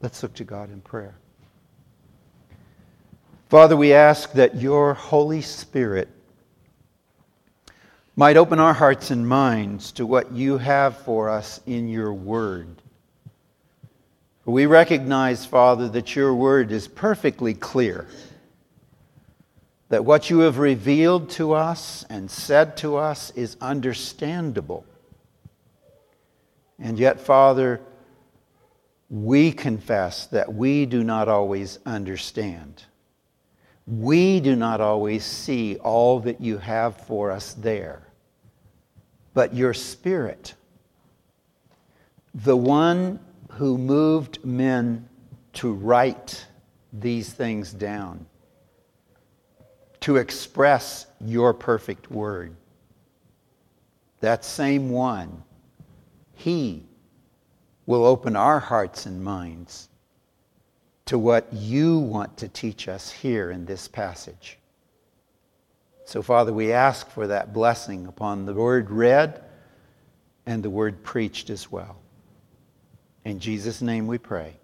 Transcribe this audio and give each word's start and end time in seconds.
Let's 0.00 0.22
look 0.22 0.34
to 0.34 0.44
God 0.44 0.70
in 0.70 0.80
prayer. 0.80 1.16
Father, 3.48 3.76
we 3.76 3.92
ask 3.92 4.32
that 4.32 4.56
your 4.56 4.94
Holy 4.94 5.40
Spirit 5.40 6.08
might 8.14 8.36
open 8.36 8.58
our 8.60 8.74
hearts 8.74 9.10
and 9.10 9.26
minds 9.28 9.92
to 9.92 10.06
what 10.06 10.32
you 10.32 10.58
have 10.58 10.96
for 10.98 11.28
us 11.30 11.60
in 11.66 11.88
your 11.88 12.12
word. 12.12 12.68
We 14.44 14.66
recognize, 14.66 15.44
Father, 15.44 15.88
that 15.90 16.14
your 16.14 16.34
word 16.34 16.72
is 16.72 16.88
perfectly 16.88 17.54
clear, 17.54 18.06
that 19.88 20.04
what 20.04 20.30
you 20.30 20.40
have 20.40 20.58
revealed 20.58 21.30
to 21.30 21.52
us 21.52 22.04
and 22.08 22.30
said 22.30 22.76
to 22.78 22.96
us 22.96 23.30
is 23.32 23.56
understandable. 23.60 24.84
And 26.78 26.98
yet, 26.98 27.20
Father, 27.20 27.80
we 29.10 29.52
confess 29.52 30.26
that 30.26 30.52
we 30.52 30.84
do 30.84 31.02
not 31.02 31.28
always 31.28 31.78
understand. 31.86 32.84
We 33.86 34.40
do 34.40 34.54
not 34.54 34.80
always 34.82 35.24
see 35.24 35.76
all 35.76 36.20
that 36.20 36.40
you 36.40 36.58
have 36.58 36.96
for 37.06 37.30
us 37.30 37.54
there. 37.54 38.02
But 39.32 39.54
your 39.54 39.72
Spirit, 39.72 40.54
the 42.34 42.56
one 42.56 43.18
who 43.52 43.78
moved 43.78 44.44
men 44.44 45.08
to 45.54 45.72
write 45.72 46.46
these 46.92 47.32
things 47.32 47.72
down, 47.72 48.26
to 50.00 50.16
express 50.16 51.06
your 51.20 51.54
perfect 51.54 52.10
word, 52.10 52.54
that 54.20 54.44
same 54.44 54.90
one, 54.90 55.42
he 56.34 56.87
will 57.88 58.04
open 58.04 58.36
our 58.36 58.60
hearts 58.60 59.06
and 59.06 59.24
minds 59.24 59.88
to 61.06 61.18
what 61.18 61.50
you 61.54 61.98
want 61.98 62.36
to 62.36 62.46
teach 62.46 62.86
us 62.86 63.10
here 63.10 63.50
in 63.50 63.64
this 63.64 63.88
passage. 63.88 64.58
So, 66.04 66.20
Father, 66.20 66.52
we 66.52 66.70
ask 66.70 67.08
for 67.08 67.28
that 67.28 67.54
blessing 67.54 68.06
upon 68.06 68.44
the 68.44 68.52
word 68.52 68.90
read 68.90 69.42
and 70.44 70.62
the 70.62 70.68
word 70.68 71.02
preached 71.02 71.48
as 71.48 71.72
well. 71.72 71.96
In 73.24 73.40
Jesus' 73.40 73.80
name 73.80 74.06
we 74.06 74.18
pray. 74.18 74.58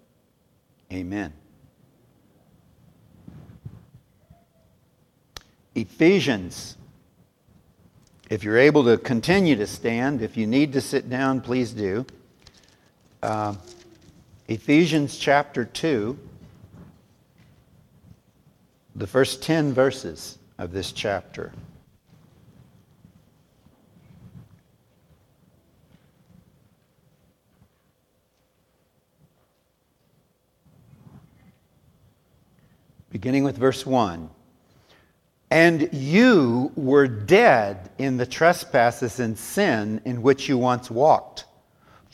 Amen. 0.93 1.33
Ephesians. 5.73 6.77
If 8.29 8.43
you're 8.43 8.59
able 8.59 8.83
to 8.83 8.99
continue 8.99 9.55
to 9.55 9.65
stand, 9.65 10.21
if 10.21 10.37
you 10.37 10.45
need 10.45 10.73
to 10.73 10.81
sit 10.81 11.09
down, 11.09 11.41
please 11.41 11.71
do. 11.71 12.05
Uh, 13.25 13.55
Ephesians 14.47 15.17
chapter 15.17 15.65
2, 15.65 16.15
the 18.95 19.07
first 19.07 19.41
10 19.41 19.73
verses 19.73 20.37
of 20.59 20.71
this 20.71 20.91
chapter. 20.91 21.51
Beginning 33.11 33.43
with 33.43 33.57
verse 33.57 33.87
1. 33.87 34.29
And 35.49 35.89
you 35.91 36.71
were 36.75 37.07
dead 37.07 37.89
in 37.97 38.17
the 38.17 38.27
trespasses 38.27 39.19
and 39.19 39.35
sin 39.35 39.99
in 40.05 40.21
which 40.21 40.47
you 40.47 40.59
once 40.59 40.91
walked 40.91 41.44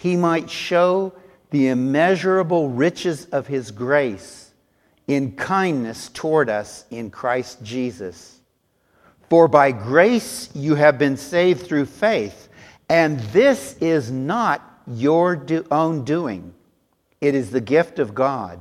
he 0.00 0.16
might 0.16 0.48
show 0.48 1.12
the 1.50 1.68
immeasurable 1.68 2.70
riches 2.70 3.26
of 3.26 3.46
his 3.46 3.70
grace 3.70 4.50
in 5.06 5.32
kindness 5.32 6.08
toward 6.08 6.48
us 6.48 6.86
in 6.90 7.10
Christ 7.10 7.62
Jesus. 7.62 8.40
For 9.28 9.46
by 9.46 9.72
grace 9.72 10.48
you 10.54 10.74
have 10.76 10.98
been 10.98 11.18
saved 11.18 11.66
through 11.66 11.84
faith, 11.84 12.48
and 12.88 13.20
this 13.34 13.76
is 13.78 14.10
not 14.10 14.62
your 14.86 15.36
do- 15.36 15.66
own 15.70 16.04
doing. 16.04 16.54
It 17.20 17.34
is 17.34 17.50
the 17.50 17.60
gift 17.60 17.98
of 17.98 18.14
God, 18.14 18.58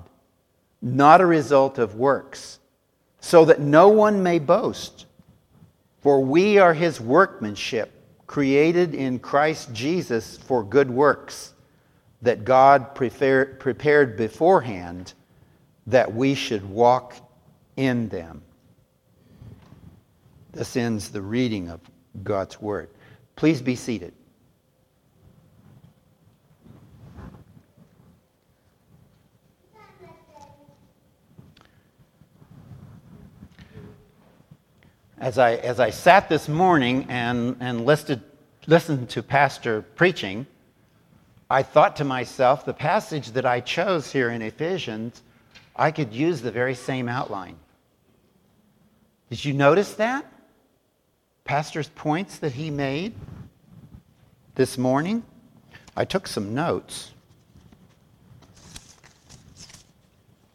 not 0.82 1.22
a 1.22 1.26
result 1.26 1.78
of 1.78 1.96
works, 1.96 2.60
so 3.22 3.46
that 3.46 3.62
no 3.62 3.88
one 3.88 4.22
may 4.22 4.40
boast. 4.40 5.06
For 6.02 6.20
we 6.20 6.58
are 6.58 6.74
his 6.74 7.00
workmanship 7.00 7.94
created 8.30 8.94
in 8.94 9.18
Christ 9.18 9.74
Jesus 9.74 10.38
for 10.38 10.64
good 10.64 10.88
works 10.88 11.56
that 12.22 12.46
God 12.46 12.94
prepared 12.94 14.18
beforehand 14.18 15.14
that 15.88 16.14
we 16.14 16.36
should 16.36 16.64
walk 16.70 17.16
in 17.76 18.08
them. 18.10 18.44
This 20.52 20.78
ends 20.78 21.10
the 21.10 21.24
reading 21.24 21.70
of 21.70 21.82
God's 22.24 22.62
Word. 22.62 22.92
Please 23.36 23.64
be 23.64 23.76
seated. 23.76 24.14
As 35.20 35.38
I, 35.38 35.56
as 35.56 35.80
I 35.80 35.90
sat 35.90 36.30
this 36.30 36.48
morning 36.48 37.06
and, 37.10 37.58
and 37.60 37.86
listed, 37.86 38.22
listened 38.68 39.10
to 39.10 39.24
Pastor 39.24 39.82
preaching, 39.82 40.48
I 41.50 41.64
thought 41.64 41.96
to 41.98 42.04
myself, 42.04 42.66
the 42.66 42.74
passage 42.74 43.32
that 43.32 43.46
I 43.46 43.60
chose 43.60 44.12
here 44.12 44.30
in 44.30 44.42
Ephesians, 44.42 45.22
I 45.76 45.92
could 45.92 46.14
use 46.14 46.42
the 46.42 46.52
very 46.52 46.76
same 46.76 47.10
outline. 47.10 47.58
Did 49.30 49.44
you 49.44 49.54
notice 49.54 49.94
that? 49.96 50.26
Pastor's 51.44 51.90
points 51.90 52.40
that 52.40 52.54
he 52.54 52.70
made 52.70 53.14
this 54.56 54.78
morning? 54.78 55.24
I 55.98 56.06
took 56.06 56.28
some 56.28 56.54
notes. 56.54 57.12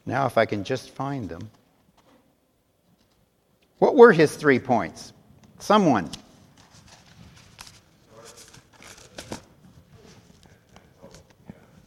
Now, 0.05 0.25
if 0.25 0.37
I 0.37 0.45
can 0.45 0.63
just 0.63 0.91
find 0.91 1.27
them. 1.27 1.49
What 3.85 3.95
were 3.95 4.11
his 4.11 4.35
three 4.35 4.57
points? 4.57 5.13
Someone. 5.59 6.09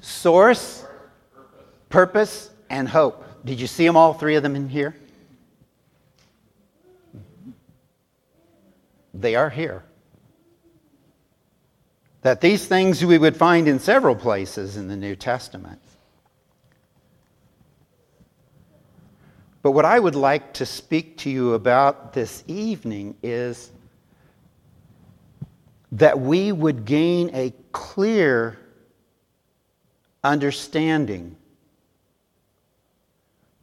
Source, 0.01 0.85
purpose, 1.89 2.51
and 2.71 2.89
hope. 2.89 3.25
Did 3.45 3.61
you 3.61 3.67
see 3.67 3.85
them 3.85 3.97
all 3.97 4.15
three 4.15 4.37
of 4.37 4.45
them 4.45 4.55
in 4.55 4.69
here? 4.69 4.95
They 9.13 9.35
are 9.35 9.51
here. 9.51 9.83
That 12.23 12.41
these 12.41 12.65
things 12.65 13.05
we 13.05 13.19
would 13.19 13.37
find 13.37 13.67
in 13.67 13.81
several 13.81 14.15
places 14.15 14.77
in 14.77 14.87
the 14.87 14.97
New 14.97 15.17
Testament. 15.17 15.81
But 19.69 19.73
what 19.73 19.85
I 19.85 19.99
would 19.99 20.15
like 20.15 20.55
to 20.55 20.65
speak 20.65 21.19
to 21.19 21.31
you 21.31 21.53
about 21.53 22.15
this 22.15 22.43
evening 22.47 23.17
is 23.23 23.71
that 25.93 26.19
we 26.19 26.53
would 26.53 26.87
gain 26.87 27.29
a 27.35 27.53
clear 27.71 28.59
understanding 30.25 31.37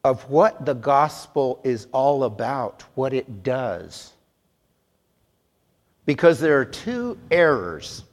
of 0.04 0.30
what 0.30 0.64
the 0.64 0.76
gospel 0.76 1.60
is 1.64 1.88
all 1.92 2.24
about, 2.24 2.84
what 2.94 3.12
it 3.12 3.42
does. 3.42 4.14
Because 6.06 6.40
there 6.40 6.60
are 6.60 6.66
two 6.66 7.18
errors 7.32 8.04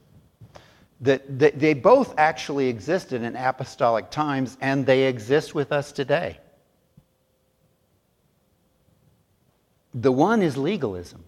that, 1.01 1.37
that 1.37 1.59
they 1.59 1.75
both 1.75 2.15
actually 2.17 2.69
existed 2.69 3.21
in 3.21 3.35
apostolic 3.35 4.09
times 4.09 4.57
and 4.61 4.83
they 4.83 5.03
exist 5.03 5.53
with 5.53 5.71
us 5.71 5.91
today. 5.91 6.39
The 9.93 10.11
one 10.11 10.41
is 10.41 10.57
legalism. 10.57 11.23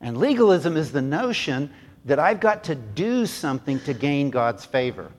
And 0.00 0.16
legalism 0.16 0.76
is 0.76 0.92
the 0.92 1.02
notion 1.02 1.72
that 2.04 2.18
I've 2.18 2.40
got 2.40 2.64
to 2.64 2.74
do 2.74 3.26
something 3.26 3.78
to 3.80 3.94
gain 3.94 4.30
God's 4.30 4.64
favor. 4.64 5.12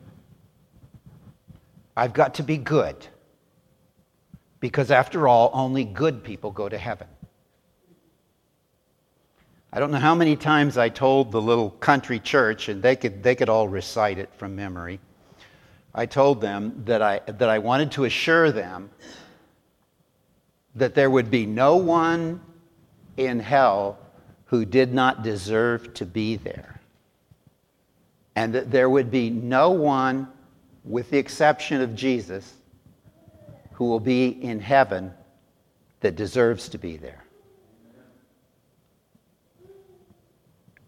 I've 1.96 2.14
got 2.14 2.36
to 2.36 2.44
be 2.44 2.58
good. 2.58 3.08
Because 4.60 4.92
after 4.92 5.28
all, 5.28 5.52
only 5.54 5.84
good 5.84 6.24
people 6.24 6.52
go 6.52 6.68
to 6.68 6.78
heaven. 6.78 7.08
I 9.72 9.80
don't 9.80 9.92
know 9.92 10.00
how 10.00 10.16
many 10.16 10.36
times 10.36 10.78
I 10.78 10.90
told 10.90 11.32
the 11.32 11.42
little 11.42 11.72
country 11.72 12.20
church, 12.20 12.70
and 12.70 12.82
they 12.82 12.96
could, 12.96 13.24
they 13.24 13.36
could 13.36 13.50
all 13.50 13.68
recite 13.68 14.18
it 14.18 14.30
from 14.36 14.56
memory. 14.56 15.00
I 15.96 16.06
told 16.06 16.42
them 16.42 16.84
that 16.86 17.02
I, 17.02 17.20
that 17.26 17.50
I 17.50 17.60
wanted 17.60 17.92
to 17.94 18.06
assure 18.06 18.52
them 18.52 18.90
that 20.76 20.96
there 20.96 21.10
would 21.10 21.30
be 21.30 21.46
no 21.46 21.76
one 21.76 22.42
in 23.18 23.40
hell 23.40 24.00
who 24.46 24.66
did 24.66 24.94
not 24.94 25.24
deserve 25.24 25.94
to 25.96 26.06
be 26.06 26.36
there. 26.36 26.80
And 28.36 28.54
that 28.56 28.72
there 28.72 28.90
would 28.90 29.12
be 29.12 29.30
no 29.30 29.72
one, 29.72 30.28
with 30.84 31.12
the 31.12 31.18
exception 31.18 31.82
of 31.82 31.96
Jesus, 31.96 32.54
who 33.74 33.86
will 33.86 34.00
be 34.00 34.28
in 34.28 34.60
heaven 34.60 35.14
that 36.00 36.16
deserves 36.16 36.70
to 36.70 36.78
be 36.78 36.98
there. 36.98 37.24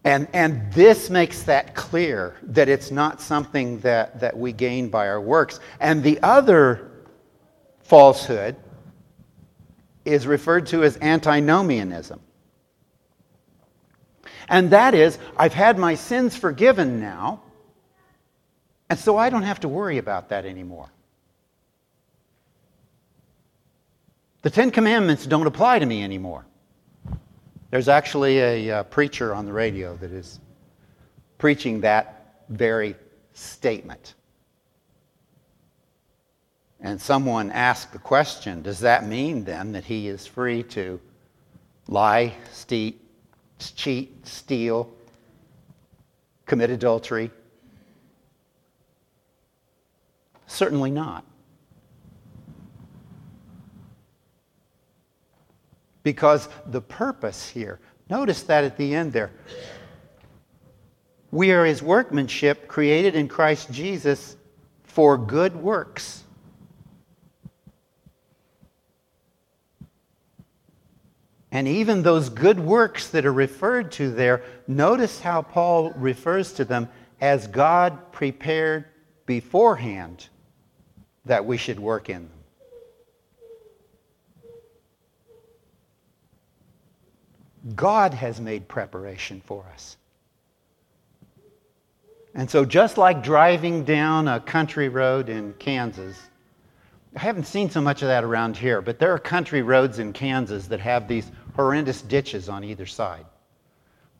And, 0.04 0.28
and 0.32 0.72
this 0.72 1.10
makes 1.10 1.42
that 1.44 1.74
clear 1.74 2.36
that 2.42 2.68
it's 2.68 2.92
not 2.92 3.20
something 3.20 3.80
that, 3.80 4.20
that 4.20 4.36
we 4.36 4.52
gain 4.52 4.88
by 4.88 5.08
our 5.08 5.20
works. 5.20 5.58
And 5.80 6.00
the 6.00 6.20
other 6.22 6.92
falsehood 7.80 8.54
is 10.06 10.26
referred 10.26 10.66
to 10.68 10.84
as 10.84 10.96
antinomianism. 11.00 12.20
And 14.48 14.70
that 14.70 14.94
is, 14.94 15.18
I've 15.36 15.52
had 15.52 15.76
my 15.78 15.96
sins 15.96 16.36
forgiven 16.36 17.00
now, 17.00 17.42
and 18.88 18.98
so 18.98 19.16
I 19.16 19.28
don't 19.30 19.42
have 19.42 19.60
to 19.60 19.68
worry 19.68 19.98
about 19.98 20.28
that 20.28 20.46
anymore. 20.46 20.88
The 24.42 24.50
Ten 24.50 24.70
Commandments 24.70 25.26
don't 25.26 25.48
apply 25.48 25.80
to 25.80 25.86
me 25.86 26.04
anymore. 26.04 26.46
There's 27.70 27.88
actually 27.88 28.38
a 28.38 28.70
uh, 28.70 28.82
preacher 28.84 29.34
on 29.34 29.44
the 29.44 29.52
radio 29.52 29.96
that 29.96 30.12
is 30.12 30.38
preaching 31.36 31.80
that 31.80 32.44
very 32.48 32.94
statement. 33.32 34.14
And 36.86 37.02
someone 37.02 37.50
asked 37.50 37.92
the 37.92 37.98
question 37.98 38.62
Does 38.62 38.78
that 38.78 39.08
mean 39.08 39.42
then 39.42 39.72
that 39.72 39.84
he 39.84 40.06
is 40.06 40.24
free 40.24 40.62
to 40.62 41.00
lie, 41.88 42.32
cheat, 43.58 44.24
steal, 44.24 44.88
commit 46.46 46.70
adultery? 46.70 47.32
Certainly 50.46 50.92
not. 50.92 51.24
Because 56.04 56.48
the 56.66 56.80
purpose 56.80 57.48
here, 57.48 57.80
notice 58.08 58.44
that 58.44 58.62
at 58.62 58.76
the 58.76 58.94
end 58.94 59.12
there. 59.12 59.32
We 61.32 61.50
are 61.50 61.64
his 61.64 61.82
workmanship 61.82 62.68
created 62.68 63.16
in 63.16 63.26
Christ 63.26 63.72
Jesus 63.72 64.36
for 64.84 65.18
good 65.18 65.56
works. 65.56 66.22
And 71.56 71.66
even 71.66 72.02
those 72.02 72.28
good 72.28 72.60
works 72.60 73.08
that 73.08 73.24
are 73.24 73.32
referred 73.32 73.90
to 73.92 74.10
there, 74.10 74.42
notice 74.68 75.20
how 75.20 75.40
Paul 75.40 75.90
refers 75.92 76.52
to 76.52 76.66
them 76.66 76.90
as 77.18 77.46
God 77.46 78.12
prepared 78.12 78.84
beforehand 79.24 80.28
that 81.24 81.46
we 81.46 81.56
should 81.56 81.80
work 81.80 82.10
in 82.10 82.28
them. 87.64 87.74
God 87.74 88.12
has 88.12 88.38
made 88.38 88.68
preparation 88.68 89.40
for 89.40 89.64
us. 89.72 89.96
And 92.34 92.50
so, 92.50 92.66
just 92.66 92.98
like 92.98 93.22
driving 93.22 93.82
down 93.82 94.28
a 94.28 94.40
country 94.40 94.90
road 94.90 95.30
in 95.30 95.54
Kansas, 95.54 96.20
I 97.16 97.20
haven't 97.20 97.44
seen 97.44 97.70
so 97.70 97.80
much 97.80 98.02
of 98.02 98.08
that 98.08 98.24
around 98.24 98.58
here, 98.58 98.82
but 98.82 98.98
there 98.98 99.10
are 99.10 99.18
country 99.18 99.62
roads 99.62 100.00
in 100.00 100.12
Kansas 100.12 100.66
that 100.66 100.80
have 100.80 101.08
these 101.08 101.32
horrendous 101.54 102.02
ditches 102.02 102.50
on 102.50 102.62
either 102.62 102.84
side. 102.84 103.24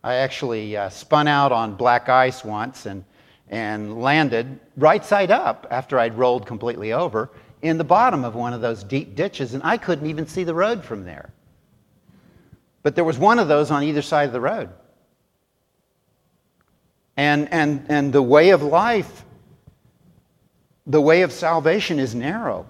I 0.03 0.15
actually 0.15 0.79
uh, 0.79 0.89
spun 0.89 1.29
out 1.29 1.53
on 1.53 1.75
black 1.75 2.09
ice 2.09 2.43
once 2.43 2.87
and, 2.87 3.05
and 3.51 4.01
landed 4.01 4.59
right 4.79 5.05
side 5.05 5.31
up 5.31 5.67
after 5.71 5.99
I'd 5.99 6.17
rolled 6.17 6.47
completely 6.47 6.95
over 6.95 7.31
in 7.61 7.77
the 7.77 7.85
bottom 7.85 8.25
of 8.25 8.35
one 8.35 8.55
of 8.55 8.63
those 8.63 8.83
deep 8.83 9.15
ditches, 9.15 9.53
and 9.53 9.63
I 9.63 9.77
couldn't 9.77 10.07
even 10.07 10.27
see 10.27 10.45
the 10.45 10.55
road 10.55 10.83
from 10.83 11.05
there. 11.05 11.35
But 12.83 12.95
there 12.95 13.05
was 13.05 13.19
one 13.19 13.39
of 13.39 13.47
those 13.47 13.71
on 13.71 13.83
either 13.83 14.01
side 14.01 14.29
of 14.29 14.33
the 14.33 14.41
road. 14.41 14.71
And, 17.19 17.53
and, 17.53 17.85
and 17.91 18.11
the 18.11 18.23
way 18.23 18.51
of 18.51 18.63
life, 18.63 19.25
the 20.87 21.01
way 21.01 21.21
of 21.21 21.31
salvation 21.31 21.99
is 21.99 22.15
narrow. 22.15 22.65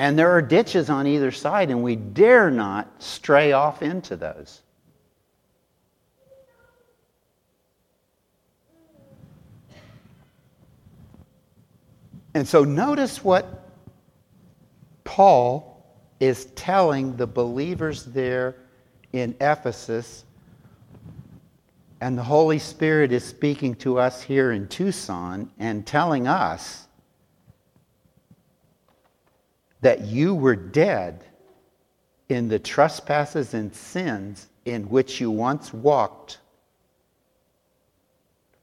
And 0.00 0.18
there 0.18 0.30
are 0.30 0.40
ditches 0.40 0.88
on 0.88 1.06
either 1.06 1.30
side, 1.30 1.68
and 1.68 1.82
we 1.82 1.94
dare 1.94 2.50
not 2.50 3.02
stray 3.02 3.52
off 3.52 3.82
into 3.82 4.16
those. 4.16 4.62
And 12.32 12.48
so 12.48 12.64
notice 12.64 13.22
what 13.22 13.68
Paul 15.04 15.84
is 16.18 16.46
telling 16.54 17.18
the 17.18 17.26
believers 17.26 18.06
there 18.06 18.56
in 19.12 19.36
Ephesus. 19.38 20.24
And 22.00 22.16
the 22.16 22.22
Holy 22.22 22.58
Spirit 22.58 23.12
is 23.12 23.22
speaking 23.22 23.74
to 23.74 23.98
us 23.98 24.22
here 24.22 24.52
in 24.52 24.66
Tucson 24.66 25.50
and 25.58 25.86
telling 25.86 26.26
us 26.26 26.86
that 29.80 30.02
you 30.02 30.34
were 30.34 30.56
dead 30.56 31.24
in 32.28 32.48
the 32.48 32.58
trespasses 32.58 33.54
and 33.54 33.74
sins 33.74 34.48
in 34.64 34.88
which 34.88 35.20
you 35.20 35.30
once 35.30 35.72
walked, 35.72 36.38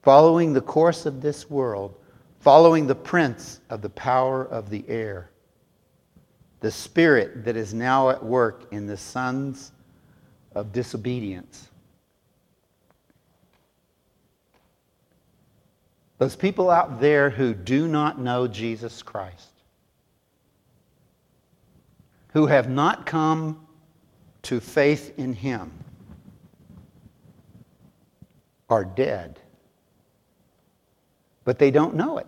following 0.03 0.53
the 0.53 0.61
course 0.61 1.05
of 1.05 1.21
this 1.21 1.49
world, 1.49 1.93
following 2.39 2.87
the 2.87 2.95
prince 2.95 3.59
of 3.69 3.81
the 3.81 3.89
power 3.89 4.45
of 4.45 4.69
the 4.69 4.85
air, 4.87 5.29
the 6.61 6.71
spirit 6.71 7.43
that 7.45 7.57
is 7.57 7.73
now 7.73 8.09
at 8.09 8.23
work 8.23 8.67
in 8.71 8.87
the 8.87 8.97
sons 8.97 9.71
of 10.55 10.71
disobedience. 10.71 11.67
Those 16.19 16.35
people 16.35 16.69
out 16.69 16.99
there 16.99 17.29
who 17.29 17.53
do 17.53 17.87
not 17.87 18.19
know 18.19 18.47
Jesus 18.47 19.03
Christ, 19.03 19.49
who 22.33 22.47
have 22.47 22.69
not 22.69 23.05
come 23.05 23.65
to 24.43 24.59
faith 24.59 25.17
in 25.17 25.33
Him, 25.33 25.71
are 28.69 28.85
dead. 28.85 29.39
But 31.43 31.59
they 31.59 31.71
don't 31.71 31.95
know 31.95 32.17
it. 32.17 32.27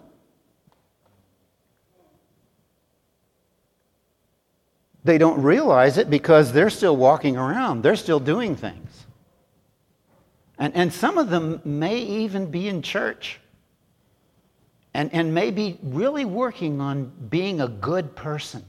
They 5.04 5.18
don't 5.18 5.42
realize 5.42 5.98
it 5.98 6.10
because 6.10 6.52
they're 6.52 6.70
still 6.70 6.96
walking 6.96 7.38
around, 7.38 7.82
they're 7.82 7.96
still 7.96 8.20
doing 8.20 8.56
things. 8.56 9.06
And, 10.58 10.76
and 10.76 10.94
some 10.94 11.18
of 11.18 11.30
them 11.30 11.62
may 11.64 11.98
even 11.98 12.52
be 12.52 12.68
in 12.68 12.82
church 12.82 13.40
and, 14.94 15.14
and 15.14 15.34
may 15.34 15.52
be 15.52 15.80
really 15.82 16.26
working 16.26 16.82
on 16.82 17.12
being 17.30 17.62
a 17.62 17.68
good 17.68 18.16
person 18.16 18.66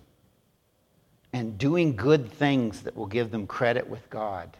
and 1.33 1.57
doing 1.59 1.95
good 1.95 2.31
things 2.31 2.83
that 2.83 2.97
will 2.97 3.07
give 3.07 3.31
them 3.31 3.47
credit 3.47 3.89
with 3.89 4.09
God. 4.11 4.57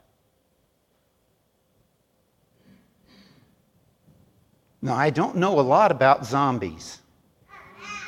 Now, 4.83 4.95
I 4.95 5.11
don't 5.11 5.37
know 5.37 5.61
a 5.61 5.63
lot 5.63 5.91
about 5.91 6.25
zombies. 6.25 7.01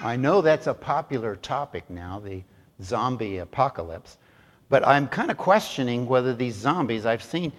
I 0.02 0.16
know 0.16 0.40
that's 0.40 0.66
a 0.66 0.74
popular 0.74 1.36
topic 1.36 1.88
now, 1.90 2.18
the 2.18 2.42
zombie 2.82 3.38
apocalypse, 3.38 4.16
but 4.68 4.86
I'm 4.86 5.06
kind 5.06 5.30
of 5.30 5.36
questioning 5.36 6.06
whether 6.06 6.34
these 6.34 6.54
zombies, 6.54 7.04
I've 7.04 7.22
seen 7.22 7.52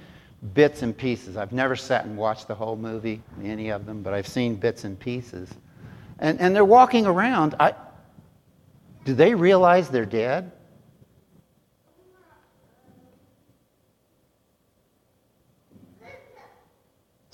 bits 0.53 0.81
and 0.81 0.98
pieces. 0.98 1.38
I've 1.38 1.53
never 1.53 1.75
sat 1.75 2.05
and 2.05 2.17
watched 2.17 2.48
the 2.48 2.55
whole 2.55 2.75
movie, 2.75 3.22
any 3.43 3.69
of 3.69 3.86
them, 3.86 4.01
but 4.01 4.13
I've 4.13 4.27
seen 4.27 4.55
bits 4.55 4.83
and 4.83 5.00
pieces. 5.00 5.50
And, 6.19 6.39
and 6.41 6.55
they're 6.55 6.65
walking 6.65 7.05
around. 7.05 7.55
I, 7.60 7.74
do 9.05 9.13
they 9.13 9.36
realize 9.36 9.89
they're 9.89 10.05
dead? 10.05 10.51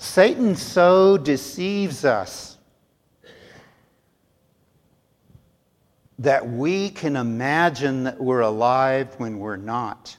Satan 0.02 0.56
so 0.56 1.18
deceives 1.18 2.06
us 2.06 2.56
that 6.18 6.48
we 6.48 6.88
can 6.88 7.16
imagine 7.16 8.04
that 8.04 8.18
we're 8.18 8.40
alive 8.40 9.12
when 9.18 9.38
we're 9.38 9.58
not. 9.58 10.16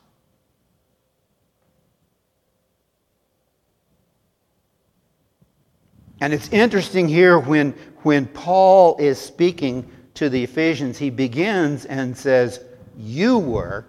And 6.22 6.32
it's 6.32 6.50
interesting 6.50 7.08
here 7.08 7.40
when, 7.40 7.72
when 8.04 8.28
Paul 8.28 8.98
is 8.98 9.18
speaking 9.20 9.92
to 10.14 10.30
the 10.30 10.44
Ephesians, 10.44 11.00
he 11.00 11.10
begins 11.10 11.86
and 11.86 12.16
says, 12.16 12.64
You 12.96 13.40
were. 13.40 13.88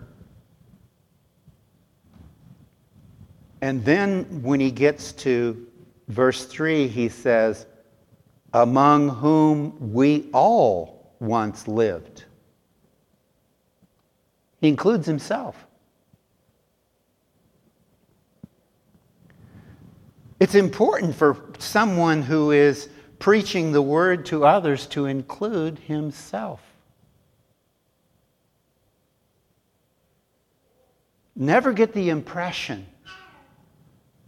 And 3.61 3.85
then 3.85 4.43
when 4.43 4.59
he 4.59 4.71
gets 4.71 5.13
to 5.13 5.67
verse 6.13 6.45
3, 6.45 6.89
he 6.89 7.09
says, 7.09 7.67
Among 8.53 9.09
whom 9.09 9.93
we 9.93 10.29
all 10.33 11.15
once 11.21 11.67
lived. 11.67 12.25
He 14.61 14.69
includes 14.69 15.07
himself. 15.07 15.67
It's 20.39 20.55
important 20.55 21.15
for 21.15 21.37
someone 21.59 22.23
who 22.23 22.51
is 22.51 22.89
preaching 23.19 23.73
the 23.73 23.83
word 23.83 24.27
to 24.27 24.45
others 24.45 24.87
to 24.89 25.07
include 25.07 25.79
himself. 25.79 26.61
Never 31.35 31.73
get 31.73 31.93
the 31.93 32.11
impression 32.11 32.87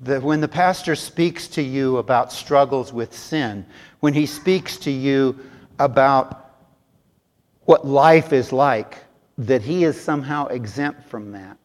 that 0.05 0.23
when 0.23 0.41
the 0.41 0.49
pastor 0.49 0.95
speaks 0.95 1.49
to 1.49 1.63
you 1.63 1.97
about 1.97 2.33
struggles 2.33 2.93
with 2.93 3.15
sin, 3.17 3.65
when 4.01 4.13
he 4.13 4.27
speaks 4.27 4.77
to 4.77 4.91
you 4.91 5.39
about 5.79 6.57
what 7.63 7.87
life 7.87 8.33
is 8.33 8.53
like, 8.53 8.99
that 9.39 9.63
he 9.63 9.85
is 9.85 9.99
somehow 9.99 10.47
exempt 10.47 11.09
from 11.09 11.33
that. 11.33 11.57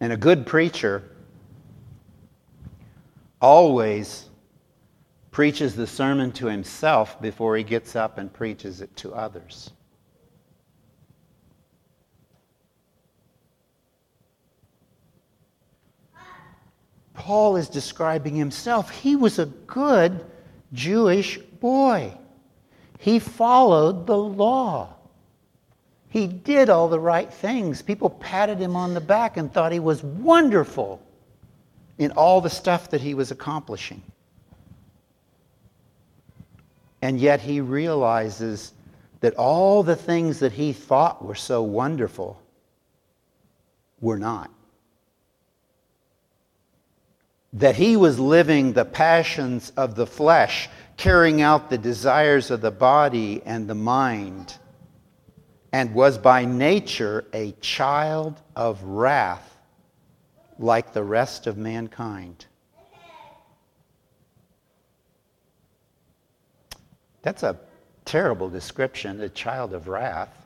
And 0.00 0.12
a 0.12 0.16
good 0.16 0.44
preacher 0.44 1.04
always 3.40 4.28
preaches 5.30 5.76
the 5.76 5.86
sermon 5.86 6.32
to 6.32 6.46
himself 6.46 7.20
before 7.22 7.56
he 7.56 7.62
gets 7.62 7.94
up 7.94 8.18
and 8.18 8.32
preaches 8.32 8.80
it 8.80 8.94
to 8.96 9.14
others. 9.14 9.70
Paul 17.16 17.56
is 17.56 17.68
describing 17.68 18.36
himself. 18.36 18.90
He 18.90 19.16
was 19.16 19.38
a 19.38 19.46
good 19.46 20.24
Jewish 20.72 21.38
boy. 21.38 22.12
He 22.98 23.18
followed 23.18 24.06
the 24.06 24.16
law. 24.16 24.94
He 26.08 26.26
did 26.26 26.70
all 26.70 26.88
the 26.88 27.00
right 27.00 27.32
things. 27.32 27.82
People 27.82 28.10
patted 28.10 28.58
him 28.58 28.76
on 28.76 28.94
the 28.94 29.00
back 29.00 29.36
and 29.36 29.52
thought 29.52 29.72
he 29.72 29.80
was 29.80 30.02
wonderful 30.02 31.02
in 31.98 32.10
all 32.12 32.40
the 32.40 32.50
stuff 32.50 32.90
that 32.90 33.00
he 33.00 33.14
was 33.14 33.30
accomplishing. 33.30 34.02
And 37.02 37.18
yet 37.18 37.40
he 37.40 37.60
realizes 37.60 38.72
that 39.20 39.34
all 39.34 39.82
the 39.82 39.96
things 39.96 40.38
that 40.40 40.52
he 40.52 40.72
thought 40.72 41.24
were 41.24 41.34
so 41.34 41.62
wonderful 41.62 42.40
were 44.00 44.18
not. 44.18 44.50
That 47.56 47.76
he 47.76 47.96
was 47.96 48.18
living 48.18 48.72
the 48.72 48.84
passions 48.84 49.72
of 49.76 49.94
the 49.94 50.06
flesh, 50.06 50.68
carrying 50.96 51.42
out 51.42 51.70
the 51.70 51.78
desires 51.78 52.50
of 52.50 52.60
the 52.60 52.70
body 52.70 53.42
and 53.44 53.68
the 53.68 53.74
mind 53.74 54.56
and 55.72 55.94
was 55.94 56.16
by 56.16 56.44
nature 56.44 57.26
a 57.34 57.52
child 57.60 58.40
of 58.54 58.82
wrath 58.82 59.58
like 60.58 60.94
the 60.94 61.02
rest 61.02 61.46
of 61.46 61.58
mankind. 61.58 62.46
That's 67.20 67.42
a 67.42 67.58
terrible 68.06 68.48
description, 68.48 69.20
a 69.20 69.28
child 69.28 69.74
of 69.74 69.88
wrath. 69.88 70.45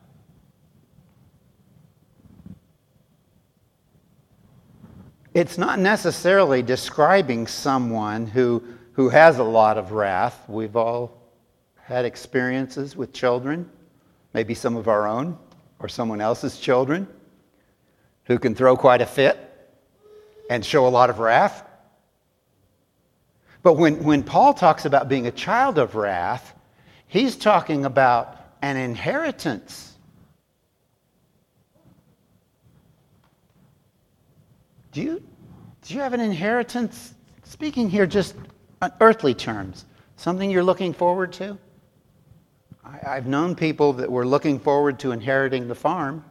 It's 5.32 5.58
not 5.58 5.78
necessarily 5.78 6.62
describing 6.62 7.46
someone 7.46 8.26
who, 8.26 8.62
who 8.92 9.08
has 9.08 9.38
a 9.38 9.44
lot 9.44 9.78
of 9.78 9.92
wrath. 9.92 10.44
We've 10.48 10.76
all 10.76 11.20
had 11.76 12.04
experiences 12.04 12.96
with 12.96 13.12
children 13.12 13.70
maybe 14.32 14.54
some 14.54 14.76
of 14.76 14.88
our 14.88 15.06
own 15.06 15.38
or 15.78 15.88
someone 15.88 16.20
else's 16.20 16.58
children, 16.58 17.08
who 18.24 18.38
can 18.38 18.54
throw 18.54 18.76
quite 18.76 19.00
a 19.00 19.06
fit 19.06 19.38
and 20.48 20.64
show 20.64 20.86
a 20.86 20.88
lot 20.88 21.10
of 21.10 21.18
wrath. 21.18 21.64
But 23.62 23.74
when, 23.74 24.02
when 24.04 24.22
Paul 24.22 24.54
talks 24.54 24.84
about 24.84 25.08
being 25.08 25.26
a 25.26 25.30
child 25.30 25.78
of 25.78 25.94
wrath, 25.94 26.54
he's 27.06 27.34
talking 27.34 27.84
about 27.84 28.36
an 28.62 28.76
inheritance. 28.76 29.89
Do 34.92 35.02
you, 35.02 35.22
do 35.82 35.94
you 35.94 36.00
have 36.00 36.12
an 36.12 36.20
inheritance? 36.20 37.14
Speaking 37.44 37.88
here 37.88 38.06
just 38.06 38.34
on 38.82 38.92
earthly 39.00 39.34
terms, 39.34 39.84
something 40.16 40.50
you're 40.50 40.64
looking 40.64 40.92
forward 40.92 41.32
to? 41.34 41.58
I, 42.84 43.14
have 43.14 43.26
known 43.26 43.54
people 43.54 43.92
that 43.94 44.10
were 44.10 44.26
looking 44.26 44.58
forward 44.58 44.98
to 45.00 45.12
inheriting 45.12 45.68
the 45.68 45.74
farm. 45.74 46.24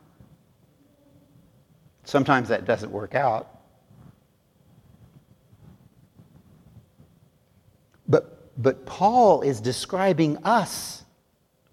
Sometimes 2.03 2.49
that 2.49 2.65
doesn't 2.65 2.91
work 2.91 3.15
out. 3.15 3.59
But, 8.07 8.51
but 8.61 8.85
Paul 8.85 9.41
is 9.41 9.61
describing 9.61 10.37
us, 10.43 11.03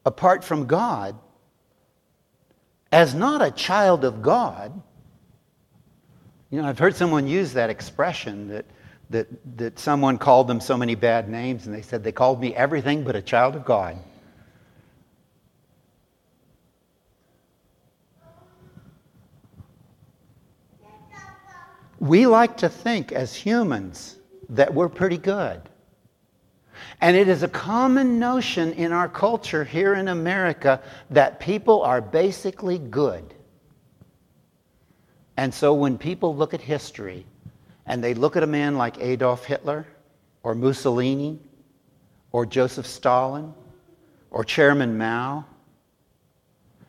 apart 0.05 0.45
from 0.45 0.67
God, 0.67 1.19
as 2.93 3.15
not 3.15 3.43
a 3.43 3.51
child 3.51 4.05
of 4.05 4.23
God. 4.23 4.83
You 6.51 6.63
know, 6.63 6.69
I've 6.69 6.79
heard 6.79 6.95
someone 6.95 7.27
use 7.27 7.53
that 7.55 7.71
expression 7.71 8.49
that, 8.49 8.67
that, 9.11 9.27
that 9.59 9.79
someone 9.79 10.17
called 10.17 10.47
them 10.47 10.61
so 10.61 10.77
many 10.77 10.95
bad 10.95 11.29
names, 11.29 11.67
and 11.67 11.75
they 11.75 11.83
said, 11.83 12.05
They 12.05 12.13
called 12.13 12.41
me 12.41 12.55
everything 12.55 13.03
but 13.03 13.17
a 13.17 13.23
child 13.23 13.57
of 13.57 13.65
God. 13.65 13.97
We 21.99 22.27
like 22.27 22.59
to 22.59 22.69
think 22.69 23.11
as 23.11 23.35
humans 23.35 24.17
that 24.51 24.73
we're 24.73 24.89
pretty 24.89 25.19
good. 25.19 25.63
And 27.01 27.17
it 27.17 27.29
is 27.29 27.43
a 27.43 27.49
common 27.49 28.19
notion 28.19 28.73
in 28.75 28.93
our 28.93 29.09
culture 29.09 29.65
here 29.65 29.95
in 29.95 30.09
America 30.09 30.83
that 31.11 31.41
people 31.41 31.83
are 31.83 32.01
basically 32.01 32.79
good. 32.79 33.35
And 35.37 35.53
so 35.53 35.75
when 35.75 35.99
people 35.99 36.35
look 36.35 36.55
at 36.55 36.61
history 36.61 37.27
and 37.85 38.03
they 38.03 38.15
look 38.15 38.37
at 38.37 38.43
a 38.43 38.47
man 38.47 38.77
like 38.77 38.99
Adolf 39.01 39.45
Hitler 39.45 39.87
or 40.43 40.55
Mussolini 40.55 41.39
or 42.33 42.47
Joseph 42.47 42.87
Stalin 42.87 43.53
or 44.31 44.45
Chairman 44.45 44.97
Mao 44.97 45.45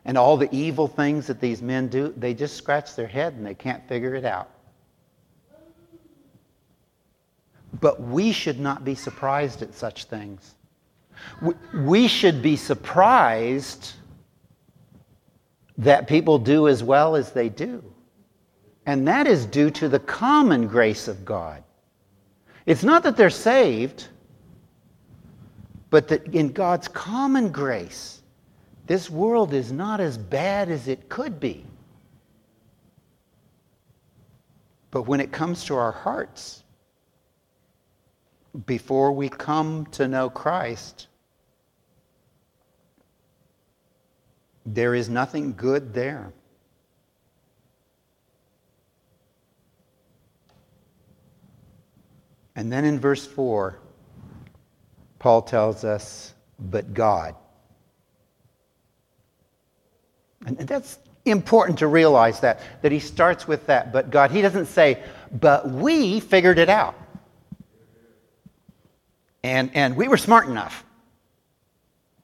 and 0.05 0.17
all 0.17 0.37
the 0.37 0.49
evil 0.55 0.87
things 0.87 1.27
that 1.27 1.41
these 1.41 1.61
men 1.61 1.89
do, 1.89 2.13
they 2.15 2.33
just 2.33 2.55
scratch 2.55 2.95
their 2.95 3.07
head 3.07 3.33
and 3.33 3.45
they 3.45 3.53
can't 3.53 3.85
figure 3.89 4.15
it 4.15 4.23
out. 4.23 4.49
But 7.81 8.01
we 8.01 8.31
should 8.31 8.59
not 8.59 8.85
be 8.85 8.95
surprised 8.95 9.61
at 9.61 9.73
such 9.73 10.05
things. 10.05 10.55
We 11.73 12.07
should 12.07 12.41
be 12.41 12.55
surprised 12.55 13.91
that 15.77 16.07
people 16.07 16.39
do 16.39 16.67
as 16.67 16.81
well 16.81 17.15
as 17.15 17.33
they 17.33 17.49
do. 17.49 17.83
And 18.87 19.05
that 19.09 19.27
is 19.27 19.45
due 19.45 19.69
to 19.71 19.89
the 19.89 19.99
common 19.99 20.65
grace 20.65 21.09
of 21.09 21.25
God. 21.25 21.61
It's 22.65 22.85
not 22.85 23.03
that 23.03 23.17
they're 23.17 23.29
saved, 23.29 24.07
but 25.89 26.07
that 26.07 26.25
in 26.33 26.53
God's 26.53 26.87
common 26.87 27.49
grace, 27.49 28.21
this 28.87 29.09
world 29.09 29.53
is 29.53 29.73
not 29.73 29.99
as 29.99 30.17
bad 30.17 30.69
as 30.69 30.87
it 30.87 31.09
could 31.09 31.37
be. 31.37 31.65
But 34.89 35.01
when 35.01 35.19
it 35.19 35.33
comes 35.33 35.65
to 35.65 35.75
our 35.75 35.91
hearts, 35.91 36.63
before 38.65 39.11
we 39.11 39.27
come 39.27 39.85
to 39.87 40.07
know 40.07 40.29
Christ, 40.29 41.07
there 44.65 44.95
is 44.95 45.09
nothing 45.09 45.53
good 45.57 45.93
there. 45.93 46.31
And 52.57 52.73
then 52.73 52.85
in 52.85 52.99
verse 52.99 53.23
4, 53.23 53.77
Paul 55.19 55.43
tells 55.43 55.83
us, 55.83 56.33
but 56.59 56.91
God. 56.91 57.35
And 60.43 60.57
that's 60.57 60.97
important 61.23 61.77
to 61.79 61.87
realize 61.87 62.39
that, 62.39 62.61
that 62.81 62.91
he 62.91 62.97
starts 62.97 63.47
with 63.47 63.67
that, 63.67 63.93
but 63.93 64.09
God. 64.09 64.31
He 64.31 64.41
doesn't 64.41 64.65
say, 64.65 65.03
but 65.31 65.69
we 65.69 66.19
figured 66.19 66.57
it 66.57 66.67
out. 66.67 66.95
And, 69.43 69.69
and 69.75 69.95
we 69.95 70.07
were 70.07 70.17
smart 70.17 70.47
enough 70.47 70.83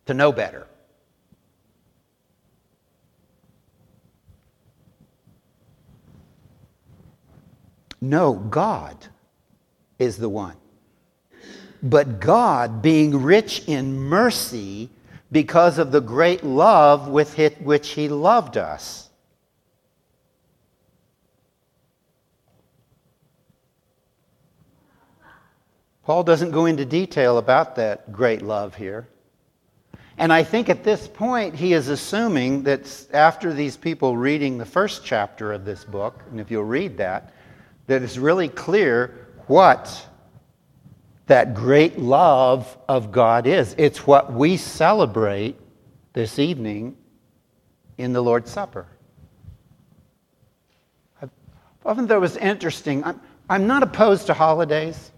to 0.07 0.15
know 0.15 0.31
better. 0.31 0.65
No, 8.01 8.33
God 8.33 9.09
is 10.03 10.17
the 10.17 10.29
one. 10.29 10.55
But 11.81 12.19
God, 12.19 12.81
being 12.81 13.23
rich 13.23 13.67
in 13.67 13.97
mercy, 13.99 14.89
because 15.31 15.79
of 15.79 15.91
the 15.91 15.99
great 15.99 16.43
love 16.43 17.07
with 17.07 17.37
which 17.59 17.89
He 17.89 18.07
loved 18.07 18.55
us. 18.55 19.09
Paul 26.05 26.23
doesn't 26.23 26.51
go 26.51 26.65
into 26.65 26.85
detail 26.85 27.37
about 27.37 27.75
that 27.77 28.11
great 28.11 28.41
love 28.41 28.75
here. 28.75 29.07
And 30.17 30.31
I 30.31 30.43
think 30.43 30.69
at 30.69 30.83
this 30.83 31.07
point, 31.07 31.55
he 31.55 31.73
is 31.73 31.87
assuming 31.87 32.63
that 32.63 33.07
after 33.13 33.53
these 33.53 33.77
people 33.77 34.15
reading 34.15 34.57
the 34.57 34.65
first 34.65 35.03
chapter 35.03 35.51
of 35.53 35.65
this 35.65 35.83
book, 35.83 36.21
and 36.29 36.39
if 36.39 36.51
you'll 36.51 36.65
read 36.65 36.97
that, 36.97 37.33
that 37.87 38.03
it's 38.03 38.17
really 38.17 38.49
clear 38.49 39.22
what 39.47 40.07
that 41.27 41.53
great 41.53 41.97
love 41.97 42.77
of 42.87 43.11
God 43.11 43.47
is. 43.47 43.75
It's 43.77 44.05
what 44.05 44.33
we 44.33 44.57
celebrate 44.57 45.59
this 46.13 46.37
evening 46.39 46.97
in 47.97 48.13
the 48.13 48.21
Lord's 48.21 48.51
Supper. 48.51 48.87
I 51.21 51.29
often 51.85 52.07
thought 52.07 52.17
it 52.17 52.19
was 52.19 52.37
interesting. 52.37 53.03
I'm, 53.03 53.19
I'm 53.49 53.67
not 53.67 53.83
opposed 53.83 54.27
to 54.27 54.33
holidays. 54.33 55.11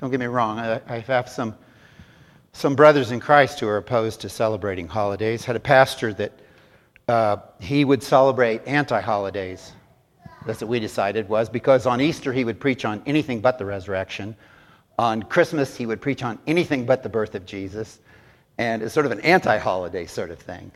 Don't 0.00 0.10
get 0.10 0.20
me 0.20 0.26
wrong. 0.26 0.58
I, 0.58 0.80
I 0.88 0.98
have 1.00 1.28
some, 1.28 1.54
some 2.52 2.76
brothers 2.76 3.10
in 3.10 3.20
Christ 3.20 3.60
who 3.60 3.68
are 3.68 3.78
opposed 3.78 4.20
to 4.22 4.28
celebrating 4.28 4.86
holidays. 4.86 5.44
Had 5.44 5.56
a 5.56 5.60
pastor 5.60 6.12
that 6.14 6.32
uh, 7.08 7.38
he 7.58 7.84
would 7.84 8.02
celebrate 8.02 8.66
anti-holidays. 8.66 9.72
That's 10.48 10.62
what 10.62 10.70
we 10.70 10.80
decided 10.80 11.28
was 11.28 11.50
because 11.50 11.84
on 11.84 12.00
Easter 12.00 12.32
he 12.32 12.42
would 12.42 12.58
preach 12.58 12.86
on 12.86 13.02
anything 13.04 13.42
but 13.42 13.58
the 13.58 13.66
resurrection. 13.66 14.34
On 14.98 15.22
Christmas, 15.22 15.76
he 15.76 15.84
would 15.84 16.00
preach 16.00 16.22
on 16.22 16.38
anything 16.46 16.86
but 16.86 17.02
the 17.02 17.10
birth 17.10 17.34
of 17.34 17.44
Jesus, 17.44 17.98
and 18.56 18.82
it's 18.82 18.94
sort 18.94 19.04
of 19.04 19.12
an 19.12 19.20
anti 19.20 19.58
holiday 19.58 20.06
sort 20.06 20.30
of 20.30 20.38
thing. 20.38 20.72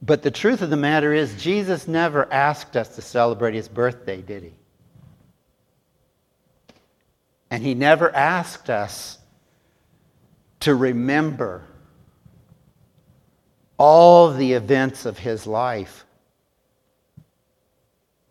But 0.00 0.22
the 0.22 0.30
truth 0.30 0.62
of 0.62 0.70
the 0.70 0.76
matter 0.76 1.12
is, 1.12 1.42
Jesus 1.42 1.88
never 1.88 2.32
asked 2.32 2.76
us 2.76 2.94
to 2.94 3.02
celebrate 3.02 3.54
his 3.54 3.66
birthday, 3.66 4.22
did 4.22 4.44
he? 4.44 4.52
And 7.50 7.64
he 7.64 7.74
never 7.74 8.14
asked 8.14 8.70
us 8.70 9.18
to 10.60 10.72
remember 10.72 11.64
all 13.76 14.32
the 14.32 14.52
events 14.52 15.04
of 15.04 15.18
his 15.18 15.48
life 15.48 16.04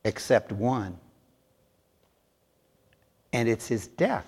except 0.04 0.52
one 0.52 0.98
and 3.34 3.50
it's 3.50 3.68
his 3.68 3.88
death. 3.88 4.28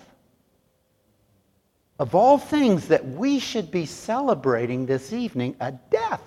Of 2.00 2.14
all 2.14 2.38
things 2.38 2.90
that 2.90 3.06
we 3.08 3.40
should 3.40 3.72
be 3.72 3.86
celebrating 3.86 4.86
this 4.86 5.14
evening, 5.14 5.56
a 5.62 5.72
death. 5.72 6.22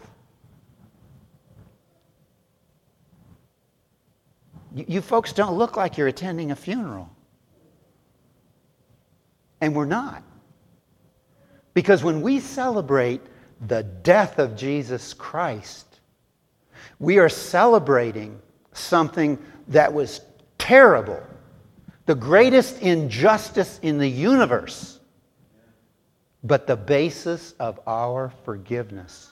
You, 4.75 5.03
folks 5.03 5.33
don't 5.33 5.59
look 5.59 5.77
like 5.77 5.99
you're 5.99 6.09
attending 6.09 6.53
a 6.53 6.57
funeral. 6.57 7.11
And 9.61 9.75
we're 9.75 9.85
not. 9.85 10.23
Because 11.75 12.03
when 12.05 12.23
we 12.23 12.39
celebrate 12.41 13.21
the 13.67 13.83
death 13.83 14.39
of 14.39 14.57
Jesus 14.57 15.13
Christ, 15.13 16.01
we 16.99 17.19
are 17.19 17.29
celebrating 17.29 18.41
something 18.79 19.39
that 19.69 19.93
was 19.93 20.21
terrible 20.57 21.23
the 22.09 22.15
greatest 22.15 22.81
injustice 22.81 23.79
in 23.83 23.99
the 23.99 24.09
universe, 24.09 24.99
but 26.43 26.67
the 26.67 26.75
basis 26.75 27.53
of 27.61 27.79
our 27.87 28.33
forgiveness. 28.47 29.31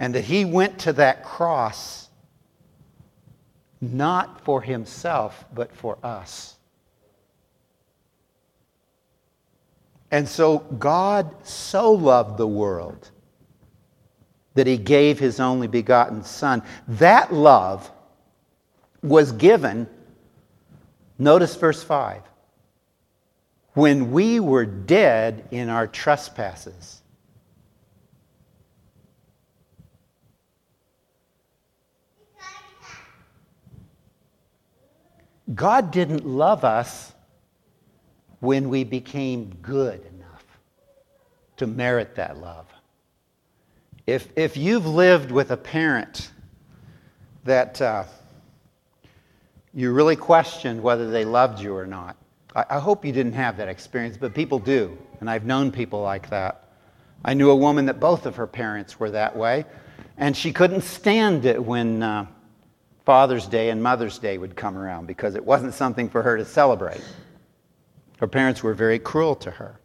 And 0.00 0.14
that 0.14 0.24
he 0.24 0.46
went 0.46 0.78
to 0.80 0.94
that 0.94 1.22
cross 1.24 2.08
not 3.82 4.40
for 4.46 4.62
himself, 4.62 5.44
but 5.52 5.70
for 5.76 5.98
us. 6.02 6.56
And 10.10 10.26
so 10.26 10.60
God 10.60 11.34
so 11.46 11.92
loved 11.92 12.38
the 12.38 12.48
world 12.48 13.10
that 14.54 14.66
he 14.66 14.76
gave 14.76 15.18
his 15.18 15.40
only 15.40 15.66
begotten 15.66 16.22
Son. 16.22 16.62
That 16.86 17.32
love 17.32 17.90
was 19.02 19.32
given, 19.32 19.88
notice 21.18 21.54
verse 21.56 21.82
5, 21.82 22.22
when 23.74 24.12
we 24.12 24.40
were 24.40 24.66
dead 24.66 25.48
in 25.50 25.68
our 25.68 25.86
trespasses. 25.86 27.02
God 35.54 35.90
didn't 35.90 36.24
love 36.24 36.64
us 36.64 37.12
when 38.40 38.68
we 38.68 38.84
became 38.84 39.54
good 39.60 40.00
enough 40.14 40.44
to 41.58 41.66
merit 41.66 42.14
that 42.16 42.38
love. 42.38 42.66
If, 44.06 44.28
if 44.36 44.56
you've 44.56 44.86
lived 44.86 45.30
with 45.30 45.50
a 45.50 45.56
parent 45.56 46.30
that 47.44 47.80
uh, 47.80 48.04
you 49.74 49.92
really 49.92 50.16
questioned 50.16 50.82
whether 50.82 51.10
they 51.10 51.24
loved 51.24 51.60
you 51.60 51.74
or 51.74 51.86
not. 51.86 52.16
I, 52.54 52.64
I 52.70 52.78
hope 52.78 53.04
you 53.04 53.12
didn't 53.12 53.32
have 53.32 53.56
that 53.56 53.68
experience, 53.68 54.16
but 54.16 54.34
people 54.34 54.58
do, 54.58 54.96
and 55.20 55.30
I've 55.30 55.44
known 55.44 55.72
people 55.72 56.02
like 56.02 56.30
that. 56.30 56.68
I 57.24 57.34
knew 57.34 57.50
a 57.50 57.56
woman 57.56 57.86
that 57.86 58.00
both 58.00 58.26
of 58.26 58.36
her 58.36 58.46
parents 58.46 58.98
were 58.98 59.10
that 59.10 59.36
way, 59.36 59.64
and 60.18 60.36
she 60.36 60.52
couldn't 60.52 60.82
stand 60.82 61.46
it 61.46 61.62
when 61.62 62.02
uh, 62.02 62.26
Father's 63.04 63.46
Day 63.46 63.70
and 63.70 63.82
Mother's 63.82 64.18
Day 64.18 64.38
would 64.38 64.56
come 64.56 64.76
around 64.76 65.06
because 65.06 65.34
it 65.34 65.44
wasn't 65.44 65.74
something 65.74 66.08
for 66.08 66.22
her 66.22 66.36
to 66.36 66.44
celebrate. 66.44 67.02
Her 68.18 68.26
parents 68.26 68.62
were 68.62 68.74
very 68.74 68.98
cruel 68.98 69.34
to 69.36 69.50
her. 69.50 69.78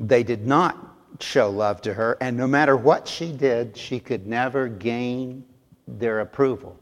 They 0.00 0.22
did 0.22 0.46
not 0.46 0.96
show 1.20 1.50
love 1.50 1.82
to 1.82 1.92
her, 1.92 2.16
and 2.22 2.34
no 2.34 2.46
matter 2.46 2.74
what 2.74 3.06
she 3.06 3.30
did, 3.30 3.76
she 3.76 4.00
could 4.00 4.26
never 4.26 4.66
gain 4.66 5.44
their 5.86 6.20
approval. 6.20 6.78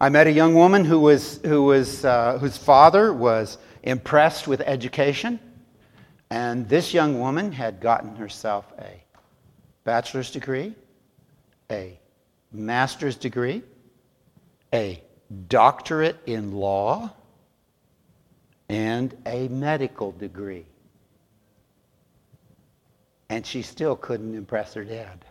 I 0.00 0.08
met 0.08 0.26
a 0.26 0.32
young 0.32 0.54
woman 0.54 0.86
who 0.86 0.98
was, 0.98 1.40
who 1.44 1.64
was, 1.64 2.06
uh, 2.06 2.38
whose 2.38 2.56
father 2.56 3.12
was 3.12 3.58
impressed 3.82 4.48
with 4.48 4.62
education, 4.62 5.38
and 6.30 6.66
this 6.66 6.94
young 6.94 7.20
woman 7.20 7.52
had 7.52 7.80
gotten 7.80 8.16
herself 8.16 8.72
a 8.78 9.04
bachelor's 9.84 10.30
degree, 10.30 10.74
a 11.70 12.00
master's 12.50 13.16
degree, 13.16 13.62
a 14.72 15.02
doctorate 15.48 16.16
in 16.24 16.52
law, 16.52 17.12
and 18.74 19.16
a 19.24 19.46
medical 19.46 20.10
degree. 20.10 20.66
And 23.28 23.46
she 23.46 23.62
still 23.62 23.94
couldn't 23.94 24.34
impress 24.34 24.74
her 24.74 24.82
dad. 24.82 25.24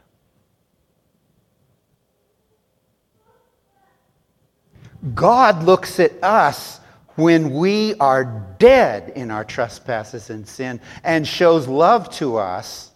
God 5.14 5.64
looks 5.64 6.00
at 6.00 6.24
us 6.24 6.80
when 7.16 7.54
we 7.54 7.96
are 7.96 8.56
dead 8.60 9.12
in 9.14 9.30
our 9.30 9.44
trespasses 9.44 10.30
and 10.30 10.48
sin 10.48 10.80
and 11.04 11.28
shows 11.28 11.68
love 11.68 12.10
to 12.12 12.38
us. 12.38 12.92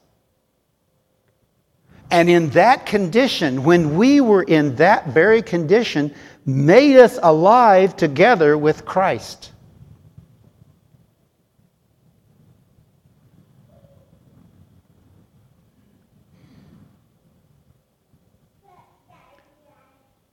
And 2.10 2.30
in 2.30 2.52
that 2.52 2.86
condition, 2.86 3.66
when 3.66 3.98
we 3.98 4.22
were 4.22 4.44
in 4.44 4.78
that 4.78 5.08
very 5.08 5.42
condition, 5.42 6.16
made 6.46 6.96
us 6.96 7.20
alive 7.22 7.98
together 7.98 8.58
with 8.58 8.86
Christ. 8.86 9.52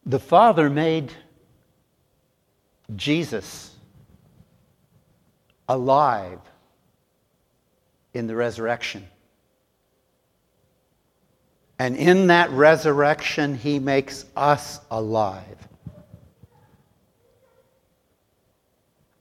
The 0.07 0.19
Father 0.19 0.69
made 0.69 1.13
Jesus 2.95 3.75
alive 5.69 6.41
in 8.13 8.27
the 8.27 8.37
resurrection. 8.37 9.09
And 11.79 11.97
in 11.97 12.29
that 12.29 12.51
resurrection, 12.51 13.57
he 13.57 13.79
makes 13.79 14.27
us 14.37 14.81
alive. 14.91 15.69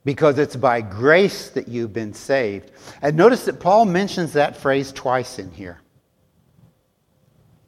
Because 0.05 0.37
it's 0.37 0.57
by 0.57 0.81
grace 0.81 1.49
that 1.51 1.69
you've 1.69 1.93
been 1.93 2.13
saved. 2.13 2.71
And 3.01 3.15
notice 3.15 3.45
that 3.45 3.61
Paul 3.61 3.85
mentions 3.85 4.33
that 4.33 4.57
phrase 4.57 4.91
twice 4.91 5.39
in 5.39 5.49
here. 5.51 5.79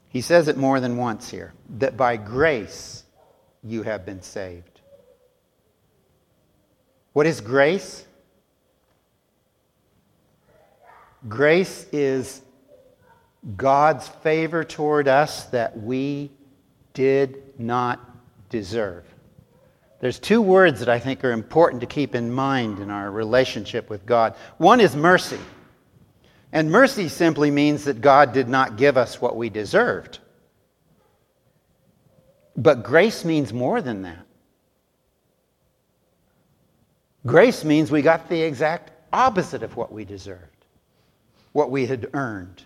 He 0.09 0.19
says 0.21 0.49
it 0.49 0.57
more 0.57 0.79
than 0.79 0.97
once 0.97 1.29
here 1.29 1.53
that 1.77 1.97
by 1.97 2.17
grace 2.17 3.04
you 3.65 3.83
have 3.83 4.05
been 4.05 4.21
saved. 4.21 4.81
What 7.13 7.25
is 7.25 7.41
grace? 7.41 8.05
Grace 11.27 11.87
is 11.91 12.41
God's 13.57 14.07
favor 14.07 14.63
toward 14.63 15.07
us 15.07 15.45
that 15.45 15.77
we 15.79 16.31
did 16.93 17.59
not 17.59 17.99
deserve. 18.49 19.05
There's 19.99 20.19
two 20.19 20.41
words 20.41 20.79
that 20.79 20.89
I 20.89 20.99
think 20.99 21.23
are 21.23 21.31
important 21.31 21.81
to 21.81 21.87
keep 21.87 22.13
in 22.13 22.31
mind 22.31 22.79
in 22.79 22.91
our 22.91 23.09
relationship 23.09 23.89
with 23.89 24.05
God. 24.05 24.35
One 24.57 24.79
is 24.79 24.95
mercy. 24.95 25.39
And 26.51 26.71
mercy 26.71 27.09
simply 27.09 27.49
means 27.49 27.85
that 27.85 28.01
God 28.01 28.33
did 28.33 28.47
not 28.47 28.77
give 28.77 28.97
us 28.97 29.19
what 29.19 29.35
we 29.35 29.49
deserved. 29.49 30.19
But 32.57 32.83
grace 32.83 33.25
means 33.25 33.51
more 33.51 33.81
than 33.81 34.03
that. 34.03 34.25
Grace 37.25 37.63
means 37.63 37.91
we 37.91 38.01
got 38.01 38.29
the 38.29 38.41
exact 38.41 38.91
opposite 39.11 39.63
of 39.63 39.75
what 39.75 39.91
we 39.91 40.05
deserved, 40.05 40.65
what 41.53 41.71
we 41.71 41.85
had 41.85 42.09
earned. 42.13 42.63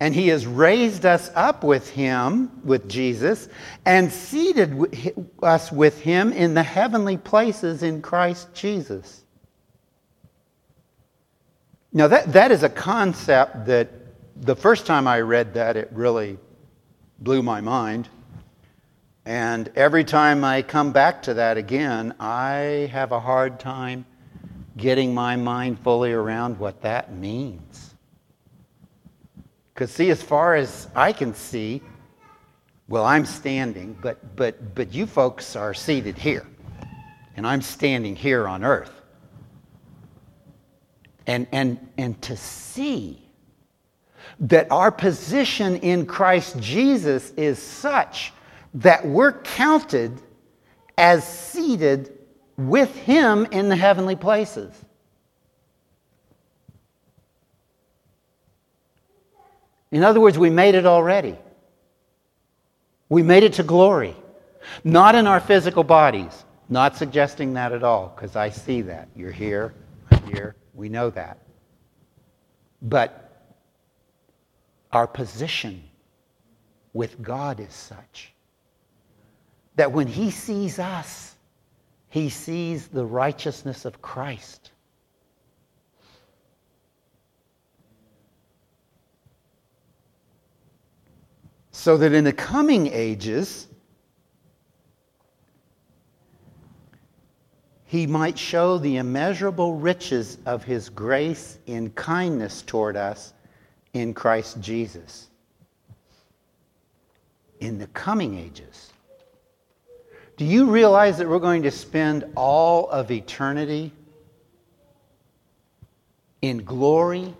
And 0.00 0.14
he 0.14 0.28
has 0.28 0.46
raised 0.46 1.04
us 1.04 1.30
up 1.34 1.64
with 1.64 1.90
him, 1.90 2.64
with 2.64 2.88
Jesus, 2.88 3.48
and 3.84 4.12
seated 4.12 5.24
us 5.42 5.72
with 5.72 6.00
him 6.00 6.32
in 6.32 6.54
the 6.54 6.62
heavenly 6.62 7.16
places 7.16 7.82
in 7.82 8.00
Christ 8.00 8.54
Jesus. 8.54 9.24
Now, 11.92 12.06
that, 12.06 12.32
that 12.32 12.52
is 12.52 12.62
a 12.62 12.68
concept 12.68 13.66
that 13.66 13.88
the 14.40 14.56
first 14.56 14.86
time 14.86 15.06
I 15.06 15.20
read 15.20 15.54
that, 15.54 15.76
it 15.76 15.90
really 15.92 16.38
blew 17.18 17.42
my 17.42 17.60
mind. 17.60 18.08
And 19.24 19.70
every 19.76 20.04
time 20.04 20.44
I 20.44 20.62
come 20.62 20.92
back 20.92 21.22
to 21.22 21.34
that 21.34 21.56
again, 21.56 22.14
I 22.18 22.88
have 22.92 23.12
a 23.12 23.20
hard 23.20 23.60
time 23.60 24.06
getting 24.76 25.12
my 25.12 25.36
mind 25.36 25.78
fully 25.80 26.12
around 26.12 26.58
what 26.58 26.80
that 26.82 27.12
means. 27.12 27.94
Because, 29.74 29.90
see, 29.90 30.10
as 30.10 30.22
far 30.22 30.54
as 30.54 30.88
I 30.94 31.12
can 31.12 31.34
see, 31.34 31.82
well, 32.88 33.04
I'm 33.04 33.26
standing, 33.26 33.98
but, 34.00 34.34
but, 34.34 34.74
but 34.74 34.94
you 34.94 35.06
folks 35.06 35.56
are 35.56 35.74
seated 35.74 36.16
here, 36.16 36.46
and 37.36 37.46
I'm 37.46 37.60
standing 37.60 38.16
here 38.16 38.48
on 38.48 38.64
earth. 38.64 39.02
And, 41.26 41.46
and, 41.52 41.78
and 41.98 42.20
to 42.22 42.36
see 42.36 43.27
that 44.40 44.70
our 44.70 44.90
position 44.90 45.76
in 45.76 46.06
Christ 46.06 46.58
Jesus 46.60 47.30
is 47.32 47.58
such 47.58 48.32
that 48.74 49.06
we're 49.06 49.32
counted 49.32 50.20
as 50.96 51.26
seated 51.26 52.16
with 52.56 52.94
Him 52.94 53.46
in 53.50 53.68
the 53.68 53.76
heavenly 53.76 54.16
places. 54.16 54.72
In 59.90 60.04
other 60.04 60.20
words, 60.20 60.38
we 60.38 60.50
made 60.50 60.74
it 60.74 60.86
already. 60.86 61.36
We 63.08 63.22
made 63.22 63.42
it 63.42 63.54
to 63.54 63.62
glory. 63.62 64.14
Not 64.84 65.14
in 65.14 65.26
our 65.26 65.40
physical 65.40 65.82
bodies. 65.82 66.44
Not 66.68 66.96
suggesting 66.96 67.54
that 67.54 67.72
at 67.72 67.82
all, 67.82 68.12
because 68.14 68.36
I 68.36 68.50
see 68.50 68.82
that. 68.82 69.08
You're 69.16 69.32
here, 69.32 69.72
I'm 70.10 70.22
here. 70.24 70.54
We 70.74 70.90
know 70.90 71.08
that. 71.10 71.38
But 72.82 73.27
our 74.92 75.06
position 75.06 75.82
with 76.92 77.20
God 77.22 77.60
is 77.60 77.72
such 77.72 78.32
that 79.76 79.92
when 79.92 80.06
He 80.06 80.30
sees 80.30 80.78
us, 80.78 81.36
He 82.08 82.28
sees 82.28 82.88
the 82.88 83.04
righteousness 83.04 83.84
of 83.84 84.02
Christ. 84.02 84.70
So 91.70 91.96
that 91.98 92.12
in 92.12 92.24
the 92.24 92.32
coming 92.32 92.88
ages, 92.88 93.68
he 97.88 98.06
might 98.06 98.38
show 98.38 98.76
the 98.76 98.98
immeasurable 98.98 99.76
riches 99.76 100.36
of 100.44 100.62
his 100.62 100.90
grace 100.90 101.58
in 101.66 101.88
kindness 101.92 102.60
toward 102.60 102.98
us 102.98 103.32
in 103.92 104.14
Christ 104.14 104.60
Jesus. 104.60 105.28
In 107.60 107.78
the 107.78 107.86
coming 107.88 108.38
ages. 108.38 108.92
Do 110.36 110.44
you 110.44 110.66
realize 110.66 111.18
that 111.18 111.28
we're 111.28 111.40
going 111.40 111.64
to 111.64 111.70
spend 111.70 112.24
all 112.36 112.88
of 112.90 113.10
eternity 113.10 113.92
in 116.42 116.64
glory 116.64 117.34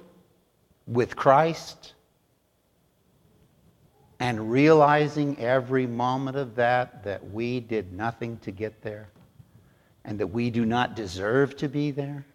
with 0.87 1.15
Christ? 1.15 1.95
And 4.19 4.51
realizing 4.51 5.39
every 5.39 5.87
moment 5.87 6.37
of 6.37 6.57
that 6.57 7.05
that 7.05 7.31
we 7.31 7.61
did 7.61 7.93
nothing 7.93 8.39
to 8.39 8.51
get 8.51 8.83
there 8.83 9.11
and 10.05 10.19
that 10.19 10.27
we 10.27 10.51
do 10.51 10.65
not 10.65 10.97
deserve 10.97 11.57
to 11.59 11.69
be 11.69 11.93
there? 11.93 12.27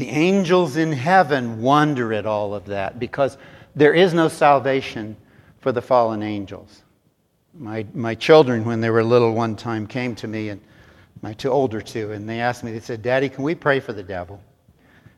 The 0.00 0.08
angels 0.08 0.78
in 0.78 0.92
heaven 0.92 1.60
wonder 1.60 2.14
at 2.14 2.24
all 2.24 2.54
of 2.54 2.64
that 2.64 2.98
because 2.98 3.36
there 3.76 3.92
is 3.92 4.14
no 4.14 4.28
salvation 4.28 5.14
for 5.58 5.72
the 5.72 5.82
fallen 5.82 6.22
angels. 6.22 6.84
My, 7.52 7.84
my 7.92 8.14
children, 8.14 8.64
when 8.64 8.80
they 8.80 8.88
were 8.88 9.04
little, 9.04 9.34
one 9.34 9.56
time 9.56 9.86
came 9.86 10.14
to 10.14 10.26
me, 10.26 10.48
and 10.48 10.62
my 11.20 11.34
two 11.34 11.50
older 11.50 11.82
two, 11.82 12.12
and 12.12 12.26
they 12.26 12.40
asked 12.40 12.64
me, 12.64 12.72
they 12.72 12.80
said, 12.80 13.02
Daddy, 13.02 13.28
can 13.28 13.44
we 13.44 13.54
pray 13.54 13.78
for 13.78 13.92
the 13.92 14.02
devil? 14.02 14.42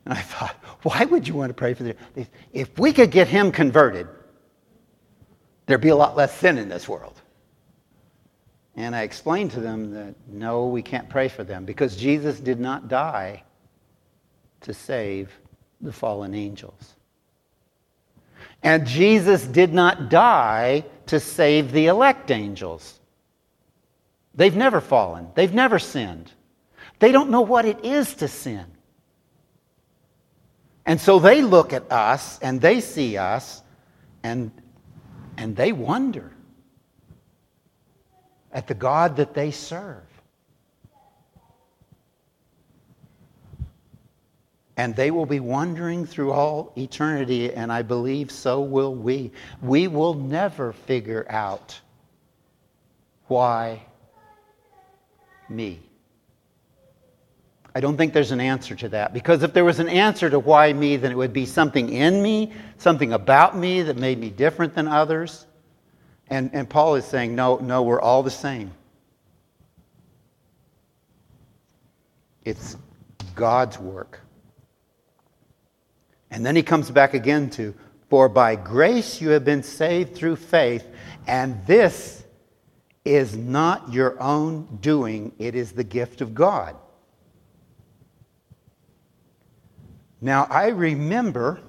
And 0.03 0.13
I 0.13 0.19
thought, 0.19 0.57
why 0.81 1.05
would 1.05 1.29
you 1.29 1.35
want 1.35 1.49
to 1.49 1.53
pray 1.53 1.73
for 1.73 1.83
the 1.83 1.93
devil? 1.93 2.27
If 2.51 2.77
we 2.77 2.91
could 2.91 3.09
get 3.09 3.29
him 3.29 3.53
converted, 3.53 4.09
there'd 5.65 5.79
be 5.79 5.87
a 5.87 5.95
lot 5.95 6.17
less 6.17 6.37
sin 6.37 6.57
in 6.57 6.67
this 6.67 6.89
world. 6.89 7.21
And 8.75 8.93
I 8.93 9.03
explained 9.03 9.51
to 9.51 9.61
them 9.61 9.93
that 9.93 10.15
no, 10.27 10.67
we 10.67 10.81
can't 10.81 11.07
pray 11.07 11.29
for 11.29 11.45
them 11.45 11.63
because 11.63 11.95
Jesus 11.95 12.37
did 12.41 12.59
not 12.59 12.89
die 12.89 13.43
to 14.63 14.73
save 14.73 15.31
the 15.81 15.91
fallen 15.91 16.33
angels. 16.33 16.95
And 18.61 18.87
Jesus 18.87 19.45
did 19.45 19.73
not 19.73 20.09
die 20.09 20.85
to 21.07 21.19
save 21.19 21.71
the 21.71 21.87
elect 21.87 22.31
angels. 22.31 22.99
They've 24.35 24.55
never 24.55 24.81
fallen, 24.81 25.27
they've 25.35 25.53
never 25.53 25.79
sinned. 25.79 26.31
They 26.99 27.11
don't 27.11 27.29
know 27.29 27.41
what 27.41 27.65
it 27.65 27.83
is 27.83 28.15
to 28.15 28.27
sin. 28.27 28.65
And 30.85 30.99
so 30.99 31.19
they 31.19 31.41
look 31.41 31.73
at 31.73 31.91
us 31.91 32.39
and 32.39 32.59
they 32.59 32.79
see 32.79 33.17
us 33.17 33.61
and, 34.21 34.51
and 35.37 35.55
they 35.55 35.71
wonder 35.71 36.31
at 38.51 38.67
the 38.67 38.73
God 38.73 39.17
that 39.17 39.33
they 39.33 39.51
serve. 39.51 40.03
And 44.75 44.95
they 44.95 45.11
will 45.11 45.27
be 45.27 45.39
wandering 45.39 46.05
through 46.05 46.31
all 46.31 46.73
eternity, 46.75 47.53
and 47.53 47.71
I 47.71 47.83
believe 47.83 48.31
so 48.31 48.61
will 48.61 48.95
we. 48.95 49.31
We 49.61 49.87
will 49.87 50.15
never 50.15 50.73
figure 50.73 51.25
out 51.29 51.79
why 53.27 53.83
me. 55.47 55.79
I 57.75 57.79
don't 57.79 57.97
think 57.97 58.13
there's 58.13 58.31
an 58.31 58.39
answer 58.39 58.75
to 58.75 58.89
that. 58.89 59.13
Because 59.13 59.41
if 59.41 59.53
there 59.53 59.65
was 59.65 59.79
an 59.79 59.89
answer 59.89 60.29
to 60.29 60.39
why 60.39 60.71
me, 60.73 60.95
then 60.97 61.11
it 61.11 61.15
would 61.15 61.33
be 61.33 61.45
something 61.45 61.89
in 61.89 62.21
me, 62.21 62.51
something 62.77 63.13
about 63.13 63.57
me 63.57 63.81
that 63.81 63.97
made 63.97 64.19
me 64.19 64.29
different 64.29 64.75
than 64.75 64.87
others. 64.87 65.47
And, 66.29 66.51
and 66.53 66.69
Paul 66.69 66.95
is 66.95 67.05
saying, 67.05 67.35
no, 67.35 67.57
no, 67.57 67.81
we're 67.81 68.01
all 68.01 68.21
the 68.21 68.31
same. 68.31 68.71
It's 72.45 72.77
God's 73.35 73.79
work. 73.79 74.19
And 76.33 76.43
then 76.43 76.55
he 76.55 76.63
comes 76.63 76.89
back 76.89 77.13
again 77.13 77.51
to, 77.51 77.75
for 78.09 78.27
by 78.27 78.55
grace 78.55 79.21
you 79.21 79.29
have 79.29 79.45
been 79.45 79.61
saved 79.61 80.15
through 80.15 80.37
faith, 80.37 80.83
and 81.27 81.63
this 81.67 82.23
is 83.05 83.37
not 83.37 83.93
your 83.93 84.19
own 84.19 84.79
doing, 84.81 85.31
it 85.37 85.53
is 85.53 85.73
the 85.73 85.83
gift 85.83 86.21
of 86.21 86.33
God. 86.33 86.75
Now, 90.21 90.47
I 90.49 90.69
remember 90.69 91.61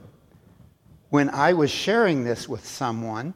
when 1.11 1.29
I 1.29 1.53
was 1.53 1.71
sharing 1.71 2.25
this 2.25 2.49
with 2.49 2.67
someone 2.67 3.35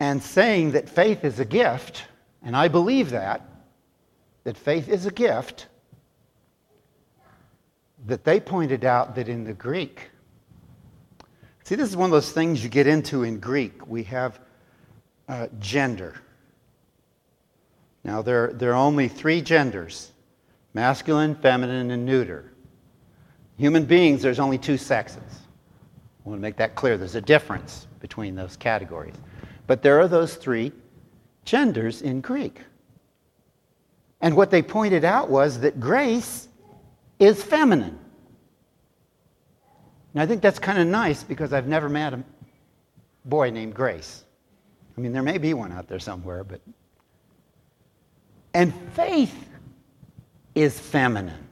and 0.00 0.20
saying 0.20 0.72
that 0.72 0.88
faith 0.88 1.24
is 1.24 1.38
a 1.38 1.44
gift, 1.44 2.02
and 2.42 2.56
I 2.56 2.66
believe 2.66 3.10
that, 3.10 3.48
that 4.42 4.56
faith 4.56 4.88
is 4.88 5.06
a 5.06 5.12
gift, 5.12 5.68
that 8.06 8.24
they 8.24 8.40
pointed 8.40 8.84
out 8.84 9.14
that 9.14 9.28
in 9.28 9.44
the 9.44 9.52
Greek, 9.52 10.10
see, 11.66 11.74
this 11.74 11.88
is 11.88 11.96
one 11.96 12.06
of 12.06 12.12
those 12.12 12.30
things 12.30 12.62
you 12.62 12.70
get 12.70 12.86
into 12.86 13.24
in 13.24 13.40
Greek. 13.40 13.88
We 13.88 14.04
have 14.04 14.38
uh, 15.28 15.48
gender. 15.58 16.14
Now, 18.04 18.22
there, 18.22 18.52
there 18.52 18.70
are 18.70 18.76
only 18.76 19.08
three 19.08 19.40
genders 19.42 20.12
masculine, 20.74 21.34
feminine, 21.34 21.90
and 21.90 22.04
neuter. 22.04 22.52
Human 23.56 23.84
beings, 23.84 24.22
there's 24.22 24.38
only 24.38 24.58
two 24.58 24.76
sexes. 24.76 25.22
I 26.24 26.28
want 26.28 26.38
to 26.38 26.42
make 26.42 26.56
that 26.56 26.74
clear. 26.74 26.98
There's 26.98 27.14
a 27.14 27.20
difference 27.20 27.86
between 27.98 28.36
those 28.36 28.56
categories. 28.56 29.14
But 29.66 29.82
there 29.82 29.98
are 29.98 30.06
those 30.06 30.36
three 30.36 30.72
genders 31.44 32.02
in 32.02 32.20
Greek. 32.20 32.60
And 34.20 34.36
what 34.36 34.50
they 34.50 34.62
pointed 34.62 35.04
out 35.04 35.30
was 35.30 35.60
that 35.60 35.80
grace 35.80 36.46
is 37.18 37.42
feminine. 37.42 37.98
And 40.16 40.22
I 40.22 40.26
think 40.26 40.40
that's 40.40 40.58
kind 40.58 40.78
of 40.78 40.86
nice 40.86 41.22
because 41.22 41.52
I've 41.52 41.66
never 41.66 41.90
met 41.90 42.14
a 42.14 42.24
boy 43.26 43.50
named 43.50 43.74
Grace. 43.74 44.24
I 44.96 45.00
mean, 45.02 45.12
there 45.12 45.22
may 45.22 45.36
be 45.36 45.52
one 45.52 45.72
out 45.72 45.88
there 45.88 45.98
somewhere, 45.98 46.42
but. 46.42 46.62
And 48.54 48.72
faith 48.94 49.46
is 50.54 50.80
feminine. 50.80 51.46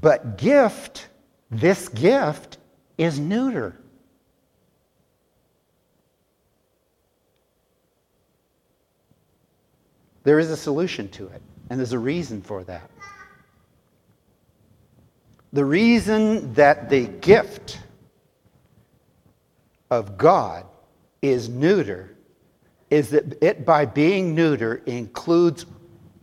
But 0.00 0.38
gift, 0.38 1.08
this 1.50 1.90
gift, 1.90 2.56
is 2.96 3.20
neuter. 3.20 3.76
There 10.24 10.38
is 10.38 10.50
a 10.50 10.56
solution 10.56 11.10
to 11.10 11.26
it, 11.26 11.42
and 11.68 11.78
there's 11.78 11.92
a 11.92 11.98
reason 11.98 12.40
for 12.40 12.64
that. 12.64 12.88
The 15.52 15.64
reason 15.64 16.54
that 16.54 16.88
the 16.88 17.06
gift 17.06 17.78
of 19.90 20.16
God 20.16 20.64
is 21.20 21.48
neuter 21.48 22.16
is 22.90 23.10
that 23.10 23.42
it, 23.42 23.64
by 23.64 23.84
being 23.84 24.34
neuter, 24.34 24.82
includes 24.86 25.66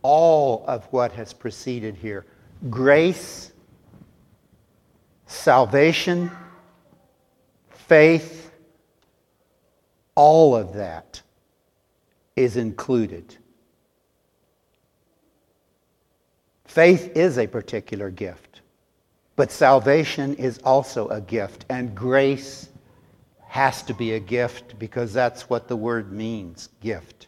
all 0.02 0.64
of 0.68 0.86
what 0.92 1.12
has 1.14 1.34
preceded 1.34 1.96
here 1.96 2.26
grace, 2.70 3.52
salvation, 5.26 6.32
faith, 7.70 8.52
all 10.16 10.56
of 10.56 10.74
that 10.74 11.22
is 12.36 12.58
included. 12.58 13.36
Faith 16.66 17.16
is 17.16 17.38
a 17.38 17.48
particular 17.48 18.10
gift, 18.10 18.49
but 19.40 19.54
salvation 19.54 20.36
is 20.36 20.58
also 20.66 21.08
a 21.08 21.22
gift, 21.22 21.64
and 21.70 21.96
grace 21.96 22.68
has 23.48 23.82
to 23.84 23.94
be 23.94 24.12
a 24.12 24.20
gift 24.20 24.78
because 24.78 25.14
that's 25.14 25.50
what 25.50 25.70
the 25.70 25.78
word 25.78 26.12
means 26.12 26.68
gift. 26.82 27.28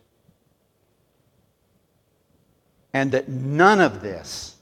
And 2.94 3.14
that 3.14 3.30
none 3.30 3.80
of 3.80 4.02
this 4.02 4.58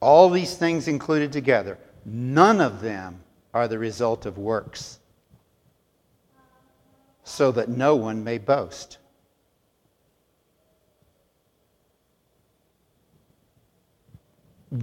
all 0.00 0.28
these 0.28 0.54
things 0.54 0.86
included 0.86 1.32
together, 1.32 1.78
none 2.04 2.60
of 2.60 2.82
them 2.82 3.22
are 3.54 3.68
the 3.68 3.78
result 3.78 4.26
of 4.26 4.36
works, 4.36 4.98
so 7.24 7.52
that 7.52 7.70
no 7.70 7.96
one 7.96 8.22
may 8.22 8.36
boast. 8.36 8.98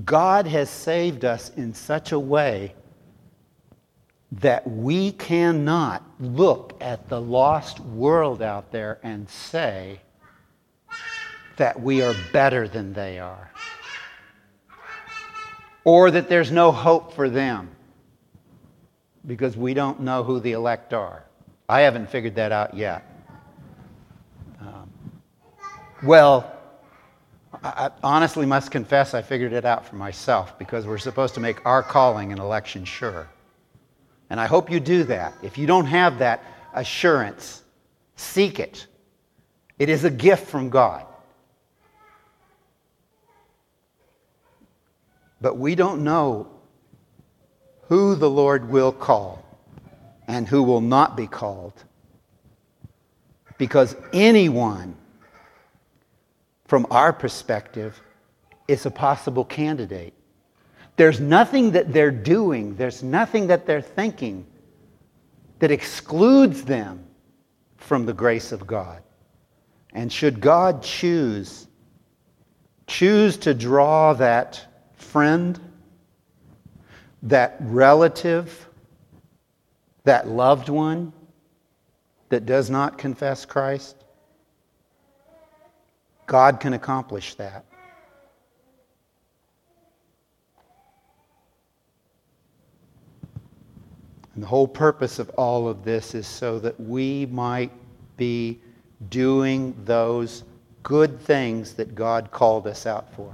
God 0.05 0.45
has 0.47 0.69
saved 0.69 1.25
us 1.25 1.49
in 1.55 1.73
such 1.73 2.11
a 2.11 2.19
way 2.19 2.75
that 4.31 4.69
we 4.69 5.11
cannot 5.11 6.03
look 6.19 6.75
at 6.79 7.09
the 7.09 7.19
lost 7.19 7.79
world 7.79 8.41
out 8.41 8.71
there 8.71 8.99
and 9.01 9.27
say 9.27 9.99
that 11.57 11.81
we 11.81 12.01
are 12.03 12.15
better 12.31 12.67
than 12.67 12.93
they 12.93 13.19
are 13.19 13.49
or 15.83 16.11
that 16.11 16.29
there's 16.29 16.51
no 16.51 16.71
hope 16.71 17.13
for 17.13 17.29
them 17.29 17.69
because 19.25 19.57
we 19.57 19.73
don't 19.73 19.99
know 19.99 20.23
who 20.23 20.39
the 20.39 20.51
elect 20.51 20.93
are. 20.93 21.23
I 21.67 21.81
haven't 21.81 22.09
figured 22.09 22.35
that 22.35 22.51
out 22.51 22.75
yet. 22.75 23.03
Um, 24.61 24.91
well, 26.03 26.58
I 27.63 27.91
honestly 28.03 28.45
must 28.45 28.71
confess 28.71 29.13
I 29.13 29.21
figured 29.21 29.53
it 29.53 29.65
out 29.65 29.85
for 29.85 29.95
myself 29.95 30.57
because 30.57 30.87
we're 30.87 30.97
supposed 30.97 31.33
to 31.33 31.39
make 31.39 31.65
our 31.65 31.83
calling 31.83 32.31
and 32.31 32.39
election 32.39 32.85
sure. 32.85 33.27
And 34.29 34.39
I 34.39 34.45
hope 34.45 34.71
you 34.71 34.79
do 34.79 35.03
that. 35.05 35.33
If 35.41 35.57
you 35.57 35.67
don't 35.67 35.85
have 35.85 36.19
that 36.19 36.43
assurance, 36.73 37.63
seek 38.15 38.59
it. 38.59 38.87
It 39.77 39.89
is 39.89 40.03
a 40.03 40.09
gift 40.09 40.47
from 40.47 40.69
God. 40.69 41.05
But 45.41 45.57
we 45.57 45.75
don't 45.75 46.03
know 46.03 46.47
who 47.87 48.15
the 48.15 48.29
Lord 48.29 48.69
will 48.69 48.91
call 48.91 49.43
and 50.27 50.47
who 50.47 50.63
will 50.63 50.81
not 50.81 51.17
be 51.17 51.27
called. 51.27 51.73
Because 53.57 53.95
anyone, 54.13 54.95
from 56.69 56.85
our 56.91 57.11
perspective, 57.11 57.99
is 58.67 58.85
a 58.85 58.91
possible 58.91 59.43
candidate. 59.43 60.13
There's 60.97 61.19
nothing 61.19 61.71
that 61.71 61.91
they're 61.91 62.11
doing, 62.11 62.75
there's 62.75 63.01
nothing 63.01 63.47
that 63.47 63.65
they're 63.65 63.81
thinking 63.81 64.45
that 65.57 65.71
excludes 65.71 66.63
them 66.63 67.03
from 67.77 68.05
the 68.05 68.13
grace 68.13 68.51
of 68.51 68.67
God. 68.67 69.01
And 69.93 70.13
should 70.13 70.41
God 70.41 70.83
choose, 70.83 71.67
choose 72.85 73.35
to 73.37 73.55
draw 73.55 74.13
that 74.13 74.63
friend, 74.93 75.59
that 77.23 77.57
relative, 77.61 78.69
that 80.03 80.27
loved 80.27 80.69
one 80.69 81.13
that 82.29 82.45
does 82.45 82.69
not 82.69 82.99
confess 82.99 83.43
Christ, 83.43 83.98
God 86.29 86.59
can 86.59 86.73
accomplish 86.73 87.33
that. 87.35 87.65
And 94.35 94.43
the 94.43 94.47
whole 94.47 94.67
purpose 94.67 95.17
of 95.17 95.29
all 95.31 95.67
of 95.67 95.83
this 95.83 96.13
is 96.13 96.27
so 96.27 96.59
that 96.59 96.79
we 96.79 97.25
might 97.25 97.71
be 98.15 98.59
doing 99.09 99.75
those 99.85 100.43
good 100.83 101.19
things 101.19 101.73
that 101.73 101.95
God 101.95 102.29
called 102.29 102.67
us 102.67 102.85
out 102.85 103.11
for. 103.15 103.33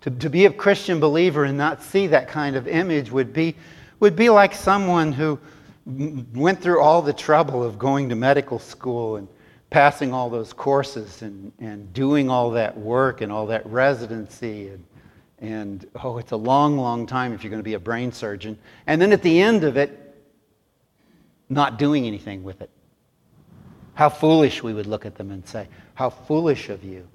To, 0.00 0.10
to 0.10 0.28
be 0.28 0.46
a 0.46 0.52
Christian 0.52 0.98
believer 0.98 1.44
and 1.44 1.56
not 1.56 1.80
see 1.80 2.08
that 2.08 2.26
kind 2.26 2.56
of 2.56 2.66
image 2.66 3.12
would 3.12 3.32
be, 3.32 3.54
would 4.00 4.16
be 4.16 4.30
like 4.30 4.52
someone 4.52 5.12
who 5.12 5.38
went 5.84 6.60
through 6.60 6.80
all 6.80 7.02
the 7.02 7.12
trouble 7.12 7.62
of 7.62 7.78
going 7.78 8.08
to 8.08 8.14
medical 8.14 8.58
school 8.58 9.16
and 9.16 9.28
passing 9.70 10.12
all 10.12 10.30
those 10.30 10.52
courses 10.52 11.22
and, 11.22 11.52
and 11.58 11.92
doing 11.92 12.28
all 12.30 12.50
that 12.50 12.76
work 12.76 13.20
and 13.20 13.32
all 13.32 13.46
that 13.46 13.66
residency 13.66 14.68
and, 14.68 14.84
and 15.38 15.86
oh, 16.04 16.18
it's 16.18 16.32
a 16.32 16.36
long, 16.36 16.76
long 16.76 17.06
time 17.06 17.32
if 17.32 17.42
you're 17.42 17.50
going 17.50 17.58
to 17.58 17.64
be 17.64 17.74
a 17.74 17.80
brain 17.80 18.12
surgeon. 18.12 18.56
And 18.86 19.00
then 19.00 19.12
at 19.12 19.22
the 19.22 19.40
end 19.40 19.64
of 19.64 19.76
it, 19.76 19.98
not 21.48 21.78
doing 21.78 22.06
anything 22.06 22.44
with 22.44 22.62
it. 22.62 22.70
How 23.94 24.08
foolish 24.08 24.62
we 24.62 24.72
would 24.72 24.86
look 24.86 25.04
at 25.04 25.16
them 25.16 25.30
and 25.30 25.46
say, 25.46 25.68
How 25.94 26.10
foolish 26.10 26.68
of 26.68 26.84
you. 26.84 27.08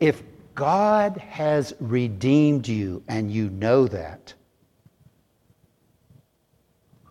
If 0.00 0.22
God 0.54 1.16
has 1.16 1.74
redeemed 1.80 2.68
you 2.68 3.02
and 3.08 3.30
you 3.30 3.48
know 3.50 3.86
that, 3.88 4.34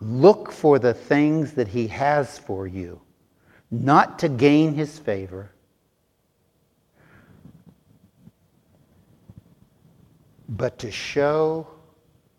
look 0.04 0.52
for 0.52 0.80
the 0.80 0.94
things 0.94 1.54
that 1.54 1.70
He 1.70 1.88
has 1.88 2.38
for 2.38 2.68
you, 2.68 3.02
not 3.72 4.20
to 4.20 4.30
gain 4.30 4.74
His 4.74 5.00
favor, 5.00 5.52
but 10.50 10.78
to 10.80 10.92
show 10.92 11.68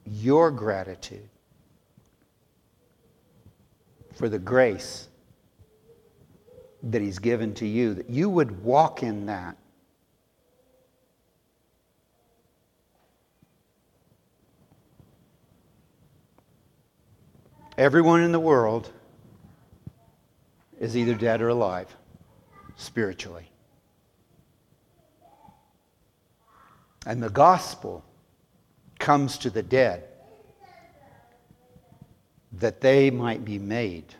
your 0.07 0.51
gratitude 0.51 1.29
for 4.13 4.29
the 4.29 4.39
grace 4.39 5.09
that 6.83 7.01
He's 7.01 7.19
given 7.19 7.55
to 7.55 7.67
you, 7.67 7.95
that 7.95 8.11
you 8.11 8.29
would 8.29 8.63
walk 8.63 9.03
in 9.03 9.27
that. 9.27 9.57
Everyone 17.77 18.23
in 18.23 18.31
the 18.31 18.41
world 18.41 18.91
is 20.79 20.97
either 20.97 21.15
dead 21.15 21.43
or 21.43 21.49
alive 21.49 21.95
spiritually. 22.77 23.51
And 27.07 27.23
the 27.23 27.31
gospel 27.31 28.05
comes 28.99 29.39
to 29.39 29.51
the 29.51 29.63
dead 29.63 30.05
that 32.53 32.81
they 32.81 33.11
might 33.11 33.45
be 33.45 33.59
made 33.59 34.15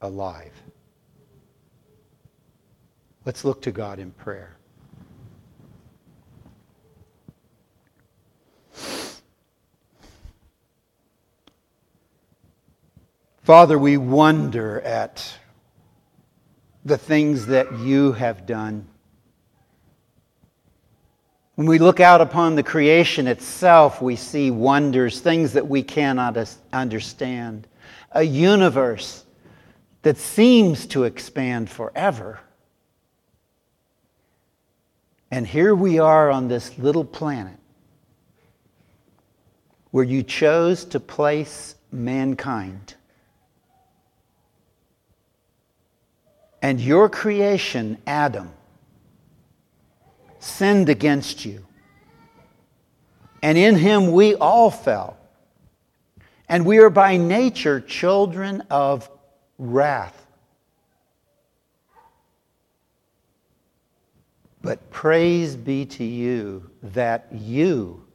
alive. 0.00 0.52
Let's 3.24 3.44
look 3.44 3.62
to 3.62 3.72
God 3.72 3.98
in 3.98 4.10
prayer. 4.10 4.56
Father, 13.44 13.78
we 13.78 13.98
wonder 13.98 14.80
at 14.80 15.38
the 16.82 16.96
things 16.96 17.44
that 17.48 17.78
you 17.80 18.12
have 18.12 18.46
done. 18.46 18.86
When 21.54 21.66
we 21.66 21.78
look 21.78 22.00
out 22.00 22.22
upon 22.22 22.54
the 22.54 22.62
creation 22.62 23.26
itself, 23.26 24.00
we 24.00 24.16
see 24.16 24.50
wonders, 24.50 25.20
things 25.20 25.52
that 25.52 25.68
we 25.68 25.82
cannot 25.82 26.38
understand. 26.72 27.68
A 28.12 28.22
universe 28.22 29.26
that 30.00 30.16
seems 30.16 30.86
to 30.86 31.04
expand 31.04 31.68
forever. 31.68 32.40
And 35.30 35.46
here 35.46 35.74
we 35.74 35.98
are 35.98 36.30
on 36.30 36.48
this 36.48 36.78
little 36.78 37.04
planet 37.04 37.58
where 39.90 40.02
you 40.04 40.22
chose 40.22 40.86
to 40.86 40.98
place 40.98 41.74
mankind. 41.92 42.94
And 46.64 46.80
your 46.80 47.10
creation, 47.10 47.98
Adam, 48.06 48.50
sinned 50.38 50.88
against 50.88 51.44
you. 51.44 51.62
And 53.42 53.58
in 53.58 53.76
him 53.76 54.12
we 54.12 54.34
all 54.34 54.70
fell. 54.70 55.18
And 56.48 56.64
we 56.64 56.78
are 56.78 56.88
by 56.88 57.18
nature 57.18 57.82
children 57.82 58.62
of 58.70 59.10
wrath. 59.58 60.26
But 64.62 64.90
praise 64.90 65.56
be 65.56 65.84
to 65.84 66.04
you 66.04 66.70
that 66.82 67.28
you 67.30 68.06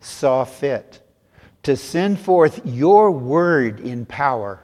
saw 0.00 0.42
fit 0.42 0.98
to 1.62 1.76
send 1.76 2.18
forth 2.18 2.62
your 2.64 3.12
word 3.12 3.78
in 3.78 4.06
power 4.06 4.60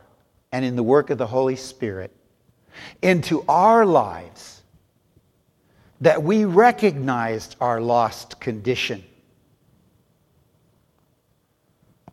and 0.50 0.64
in 0.64 0.74
the 0.74 0.82
work 0.82 1.10
of 1.10 1.18
the 1.18 1.28
Holy 1.28 1.54
Spirit 1.54 2.10
into 3.02 3.44
our 3.48 3.84
lives, 3.84 4.62
that 6.00 6.22
we 6.22 6.44
recognized 6.44 7.56
our 7.60 7.80
lost 7.80 8.40
condition, 8.40 9.02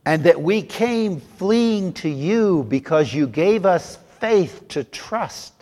and 0.05 0.23
that 0.23 0.41
we 0.41 0.61
came 0.61 1.19
fleeing 1.19 1.93
to 1.93 2.09
you 2.09 2.65
because 2.69 3.13
you 3.13 3.27
gave 3.27 3.65
us 3.65 3.97
faith 4.19 4.67
to 4.69 4.83
trust 4.83 5.61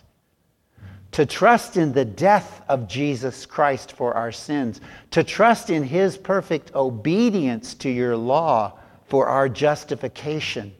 to 1.11 1.25
trust 1.25 1.77
in 1.77 1.93
the 1.93 2.05
death 2.05 2.61
of 2.69 2.87
Jesus 2.87 3.45
Christ 3.45 3.93
for 3.93 4.13
our 4.13 4.31
sins, 4.31 4.79
to 5.11 5.23
trust 5.23 5.69
in 5.69 5.83
his 5.83 6.17
perfect 6.17 6.75
obedience 6.75 7.73
to 7.75 7.89
your 7.89 8.15
law 8.15 8.77
for 9.07 9.27
our 9.27 9.49
justification, 9.49 10.73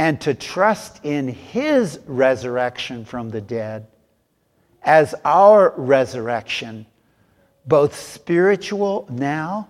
and 0.00 0.18
to 0.18 0.32
trust 0.32 1.04
in 1.04 1.28
his 1.28 2.00
resurrection 2.06 3.04
from 3.04 3.28
the 3.28 3.40
dead 3.42 3.86
as 4.82 5.14
our 5.26 5.74
resurrection, 5.76 6.86
both 7.66 7.94
spiritual 7.94 9.06
now 9.10 9.68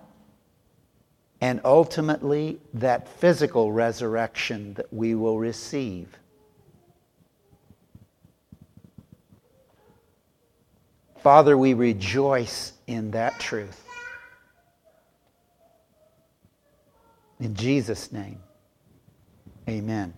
and 1.41 1.59
ultimately 1.65 2.57
that 2.73 3.09
physical 3.09 3.73
resurrection 3.73 4.73
that 4.75 4.85
we 4.93 5.15
will 5.15 5.37
receive. 5.37 6.17
Father, 11.17 11.57
we 11.57 11.73
rejoice 11.73 12.71
in 12.87 13.11
that 13.11 13.37
truth. 13.37 13.85
In 17.41 17.53
Jesus' 17.53 18.13
name, 18.13 18.39
amen. 19.67 20.13